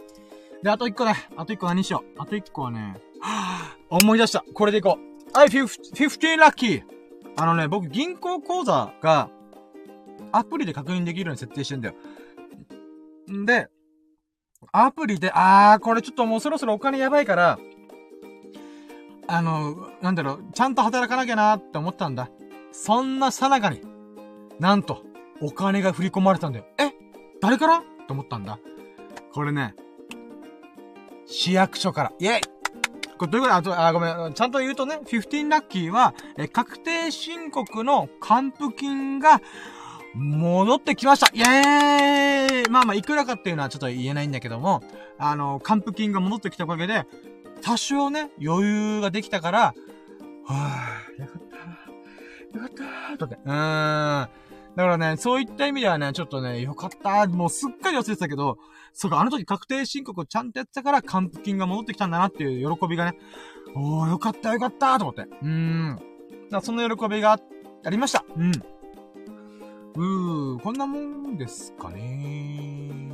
[0.64, 1.16] で、あと一個ね。
[1.36, 2.22] あと一個何しよう。
[2.22, 4.44] あと一個はね、はぁ、思い出した。
[4.54, 4.98] これでいこ
[5.34, 5.38] う。
[5.38, 6.84] はい、15ラッキー。
[7.36, 9.30] あのね、僕銀行口座が、
[10.32, 11.96] アプリで確認できるように設定してんだよ。
[13.32, 13.68] んで、
[14.72, 17.60] アプリで、あー、これちょっともうそろそろお金やばいから、
[19.28, 22.30] あの、なんだろう、ちゃんと働かなきゃなって思ったんだ。
[22.72, 23.82] そんなさなかに、
[24.60, 25.04] なんと、
[25.42, 26.66] お金が振り込まれたんだよ。
[26.80, 26.92] え
[27.42, 27.84] 誰から？
[28.08, 28.60] と思ったんだ。
[29.34, 29.76] これね、
[31.26, 32.12] 市役所から。
[32.20, 32.42] イェイ
[33.18, 33.56] これどういうこと？
[33.56, 34.34] あと、あ、ごめん。
[34.34, 39.42] ちゃんと言うとね、15ラッキーは、え、確定申告の還付金が、
[40.16, 44.82] 戻ってきましたイェーイまあまあ、いくらかっていうのはちょっと言えないんだけども、
[45.20, 47.06] あの、還付金が戻ってきたおかげで、
[47.62, 49.74] 多少ね、余裕ができたから、
[50.46, 52.58] はぁ、よかった。
[52.58, 52.70] よかっ
[53.12, 53.36] たとって。
[53.36, 54.30] うーん。
[54.76, 57.26] だからね、そういった意味ではね、ちょっとね、よかった。
[57.28, 58.58] もうすっかり忘れてたけど、
[58.94, 63.18] そうか、あの時確定申告をちゃんとやってたから、還付金が戻ってきたんだなっていう喜びがね、
[63.76, 65.24] おー、よかったよかったと思って。
[65.24, 66.00] うーん。
[66.50, 67.40] だその喜びが
[67.84, 68.24] ありました。
[68.36, 68.52] うん。
[69.96, 73.07] うー、こんなもんですかね。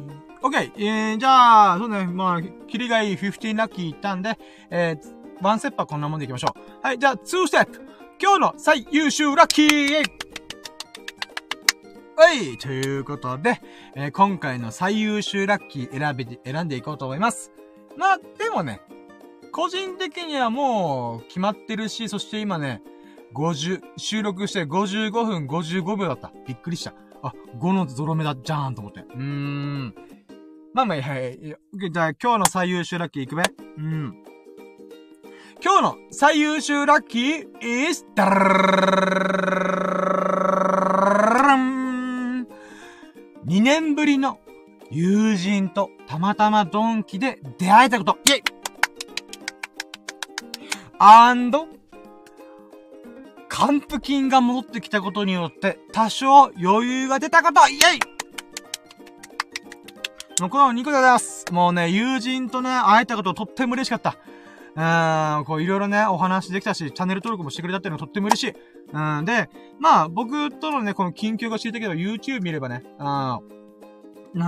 [0.44, 0.72] オッケー。
[0.76, 4.38] えー、じゃあ、そうね、まあ、キリがいい15ラッキーいったんで、
[4.70, 6.60] えー、ワンステップはこんなもんでいきましょう。
[6.86, 7.82] はい、じゃあ、ツーステップ。
[8.22, 10.04] 今日の最優秀ラッキー
[12.18, 13.62] はい、ということで、
[13.96, 17.54] えー、今回の最優秀ラッキー選び、選んでいこうと思います。
[17.98, 18.82] まあ、でもね、
[19.54, 22.82] 個人的にはもう決まってるし、そして今ね、
[23.34, 26.34] 50、収録して55分55秒だった。
[26.46, 26.94] びっくりした。
[27.22, 29.00] あ、5のゾロ目だ、じゃーんと思って。
[29.00, 29.96] うーん。
[30.74, 31.40] まあまあ、はい。
[31.40, 33.44] じゃあ今日の最優秀ラッキーいくべ？
[33.78, 34.24] うん。
[35.64, 38.26] 今日の最優秀ラッキー is, ダ
[43.46, 44.40] 2年ぶりの
[44.90, 48.18] 友人とたまたまドンキで出会えたこと。
[48.26, 48.44] イェイ
[50.98, 51.68] アンド、
[53.48, 58.00] 還付金が戻ってきたことによって多少余裕が出たことイェイ
[60.40, 61.46] この2個でございます。
[61.52, 64.18] もうね、友人とね、会えたこととっても嬉しかった。
[64.76, 68.54] うん、こういろいろね、お話できたし、チャンネル登録もしてくれたっていうのがとっても嬉しい。
[68.92, 73.40] うん、で、まあ、僕とのね、この近況が知りたけど、YouTube 見ればね、うん、な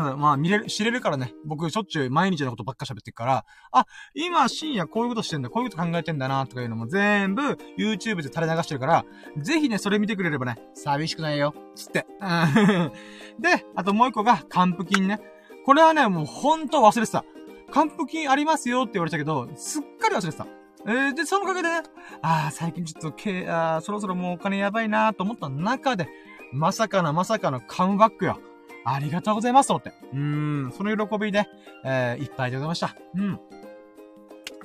[0.01, 1.35] んだ、まあ、見れる、知れるからね。
[1.45, 7.43] 僕、しょっちゅう毎日のことばっか喋ってるから、あ、今深夜こういうことしてんだ、こういうこと考えてんだな、とかいうのも全部
[7.77, 9.05] YouTube で垂れ流してるから、
[9.37, 11.53] ぜひね、それ見てくれればね、寂しくないよ。
[11.75, 12.07] つって。
[13.39, 15.19] で、あともう一個が、還付金ね。
[15.65, 17.25] これはね、もうほんと忘れてた。
[17.71, 20.47] 還付金ありますよって言われたけど、すっかり忘れてた。
[20.87, 21.81] えー、で、そのおかげでね、
[22.21, 26.07] ああ、最近ちょっと、けあそろそろもうお金やばいなと思った中で、
[26.53, 28.39] まさかのまさかのカムバックよ。
[28.85, 29.93] ありがとうございますと思って。
[30.13, 31.47] うーん、その喜びで、
[31.83, 32.95] えー、いっぱいでございました。
[33.15, 33.39] うん。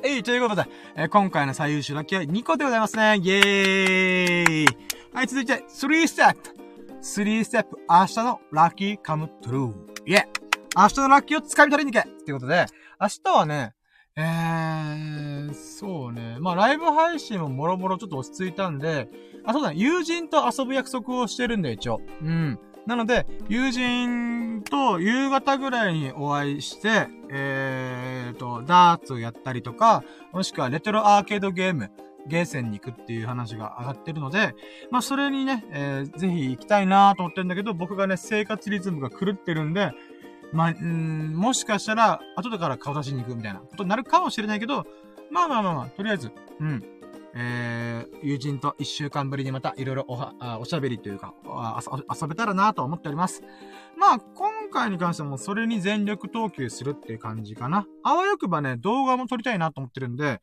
[0.02, 3.16] えい、ということで、えー、今回の最優秀ラッキーは2個でございますね。
[3.16, 4.66] イェーイ
[5.14, 6.50] はい、続いて、3ステップ。
[7.00, 9.74] 3ステップ、明日のラッキーカムトゥルー。
[10.04, 10.39] イェ
[10.76, 12.66] 明日のラッキーを掴み取りに行けっていうことで、
[13.00, 13.74] 明日はね、
[14.16, 16.36] えー、そうね。
[16.40, 19.08] まあ、ライブ配信ももろもろちょっと落ち着いたんで、
[19.44, 19.76] あ、そうだね。
[19.76, 22.00] 友人と遊ぶ約束をしてるんで、一応。
[22.22, 22.58] うん。
[22.86, 30.02] なので、友人と夕方ぐらいにお会いして、えーと、ダーツをやったりとか、
[30.32, 31.90] もしくはレトロアーケードゲーム、
[32.26, 34.54] ゲーセンに行くっていう話が上がってるので、
[34.90, 39.92] まあそれにね、えー、ぜひ行きたいなと思ってるんだけど、僕がね、生活リズムが狂ってるんで、
[40.52, 44.86] まあ、んもしかしたら、後でから顔出しに行くみたいなことになるかもしれないけど、
[45.30, 46.30] まあまあまあまあ、とりあえず、
[46.60, 46.84] うん。
[47.32, 51.32] えー、友人と一週間ぶりにまたいろいろおは、おしゃべりというか、
[52.20, 53.42] 遊べたらなと思っております。
[53.96, 57.86] まあ、今回に関してもそれに全力投球するっていう感じかな。
[58.02, 60.40] あわよくばね、動画も撮りたいなと思ってるんで、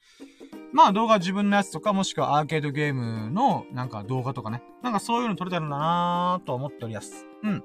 [0.73, 4.63] まあ動画自分のやつとか、もしくはアーケードゲームのなんか動画とかね。
[4.81, 7.25] なんかそういうの撮れたらなと思っております。
[7.43, 7.63] うん。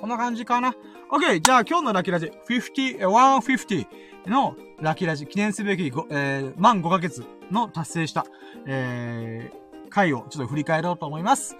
[0.00, 0.74] こんな感じかな。
[1.10, 1.40] OK!
[1.40, 3.86] じゃあ今日のラッキーラジ、50、150
[4.26, 8.26] のラッキーラジ、記念すべき5、えー、満5ヶ月の達成した、
[8.66, 11.56] えー、回をちょっと振り返ろうと思います。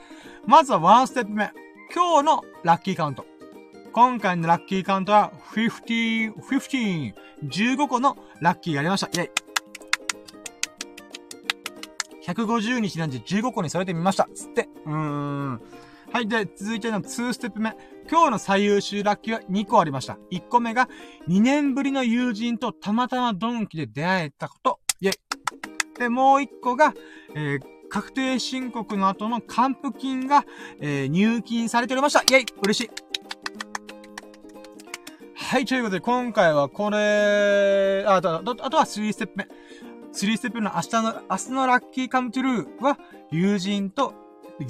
[0.47, 1.51] まずは1ステップ目。
[1.95, 3.25] 今日のラッキーカウント。
[3.93, 7.15] 今回のラッキーカウントは、50、15、
[7.45, 9.07] 15個のラッキーがありました。
[9.07, 9.31] イェイ。
[12.27, 14.29] 150日なんで15個に添えてみました。
[14.35, 14.69] つって。
[14.85, 15.61] うーん。
[16.13, 16.29] はい。
[16.29, 17.75] で、続いての2ステップ目。
[18.09, 20.17] 今日の最優秀ラッキーは2個ありました。
[20.31, 20.89] 1個目が、
[21.29, 24.79] 2年ぶりの友人とたまたまドンキで出会えたこと。
[25.01, 25.99] イェイ。
[25.99, 26.95] で、もう1個が、
[27.35, 30.45] えー、確定申告の後の還付金が、
[30.81, 32.21] えー、入金されておりました。
[32.21, 32.91] イェイ嬉しい
[35.35, 39.49] はい、ということで、今回はこれ、あ、あと、あとは3ステップ目。
[40.13, 42.99] 3ステップの明日の、明日のラッキーカムトゥルーは、
[43.31, 44.15] 友人と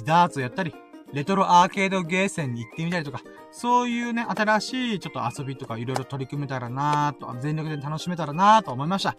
[0.05, 0.73] ダーツをやったり、
[1.13, 9.15] レトロアーケードゲーセンに行ってみたりとか、そういうね、新しいちょっと遊びとかいろいろ取り組めたらなーと、全力で楽しめたらなーと思いました。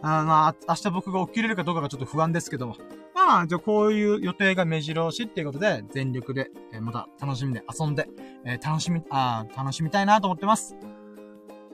[0.00, 2.76] あまあ、明日僕が起きれるかどうかがちょっと不安ですけども。
[3.14, 8.08] まあ、じゃあこういう予定が目白押しっていうことで、全力で、え、また楽しみで遊んで、
[8.44, 10.76] え、楽しみ、あ楽しみたいなと思ってます。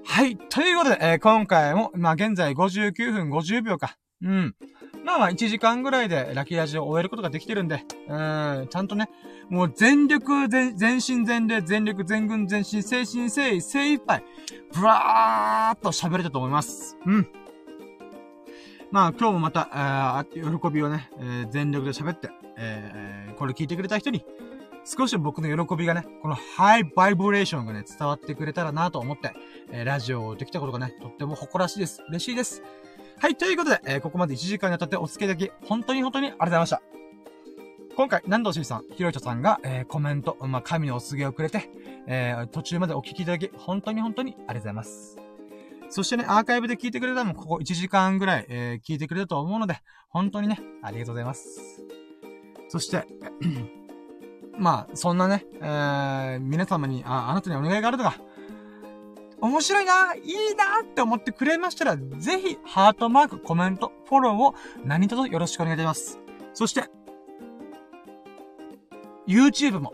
[0.07, 0.37] はい。
[0.37, 3.97] ということで、えー、今回も、まあ現在59分50秒か。
[4.23, 4.57] うん。
[5.05, 9.11] まあまあ1時間ぐらいでラッキーラジオを終えることができてるんで、うん、ちゃんとね、
[9.51, 14.25] もう全力、全、全身全霊、全力、全軍、全身、精神、精意、精一杯、
[14.73, 16.97] ブラーっと喋れたと思います。
[17.05, 17.29] うん。
[18.91, 24.25] まあ今日もまた、えー、喜びをね、えー、全力で喋って、えー、これ聞いてくれた人に、
[24.87, 29.33] 少し僕の喜びがね、このハイバイブレーションがね、伝わってくれたらなと思って、
[29.71, 32.03] えー、ラジオをできたことがね、とっても誇らしいです。
[32.09, 32.63] 嬉しいです。
[33.19, 36.83] はい、ということで、えー、ここまで1時間にわたってお付き合いいただき、本当に本当にありがとうございました。
[37.97, 41.71] 今回、南藤しさん、ひろいとさんが、えー、コメント、まあ、神のお告げをくれて、
[42.07, 45.17] えー、途中までお聞きいただき、本当に本当にありがとうございます。
[45.91, 51.83] そしてね、アーカイブで聞いてくれたのも、ここ1時間ぐらい、えー、聞いてくれたと思うので、本当にね、ありがとうございます。
[52.69, 53.07] そして、
[54.59, 58.19] まあ、そんなね、えー、皆様に、あ、あなたにお願いがあるとか、
[59.45, 64.55] 面白いな、いいなって思ってくれましたら、ぜひ、ハートマーク、コメント、フォローを
[64.87, 66.19] 何卒よろしくお願いいたします。
[66.55, 66.85] そして、
[69.29, 69.93] YouTube も、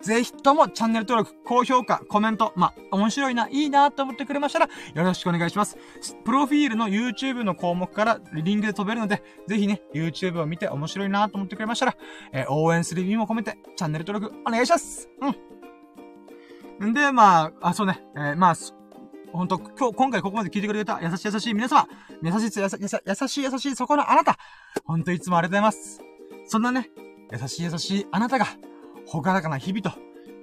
[0.00, 4.70] ぜひともチャンネル登録、高評価、コメント、まあ、面白いな、いいなと思ってくれましたら、よ
[5.02, 5.76] ろしくお願いします。
[6.24, 11.96] プロフィールの YouTube の項目からリンクで飛べるので、ぜひね、YouTube を見て面白いなと思ってくれましたら、
[12.32, 15.10] えー、応援する意味も込めて、チャンネル登録お願いします
[16.80, 16.88] うん。
[16.90, 18.54] んで、まあ、あ、そうね、えー、まあ、
[19.32, 21.86] ほんと、今日、今回ここまで聞いてくれた優しい優しい皆様、
[22.22, 24.38] 優しい優しい優しい優しいそこのあなた、
[24.84, 26.00] ほんといつもありがとうございます。
[26.46, 26.90] そんなね、
[27.30, 28.46] 優しい優しいあなたが、
[29.06, 29.92] ほがらかな日々と、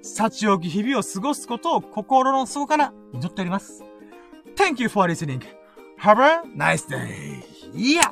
[0.01, 3.83] 幸多き日々を過ごすことを心の底から祈っております。
[4.55, 5.41] Thank you for listening.
[5.99, 7.43] Have a nice day.
[7.73, 8.03] いや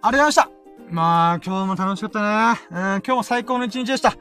[0.00, 0.50] ありがとうございました
[0.90, 2.60] まあ、今日も楽しかったね。
[2.70, 4.14] うん、今日も最高の一日でした。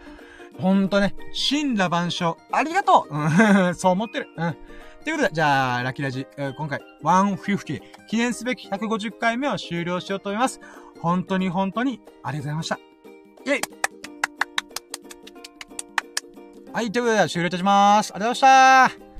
[0.61, 1.15] ほんとね、
[1.49, 4.27] 神羅万象、ありがとううん、 そう思ってる。
[4.37, 4.55] うん。
[5.03, 10.61] ということで、じゃあ、ラキラジ、え、今回、150、記念すべき150回目を終了しようと思います。
[11.01, 12.79] 本当に本当に、ありがとうございました。
[13.45, 13.61] イェイ
[16.71, 18.13] はい、ということで終了いたします。
[18.13, 19.10] ありがとうございました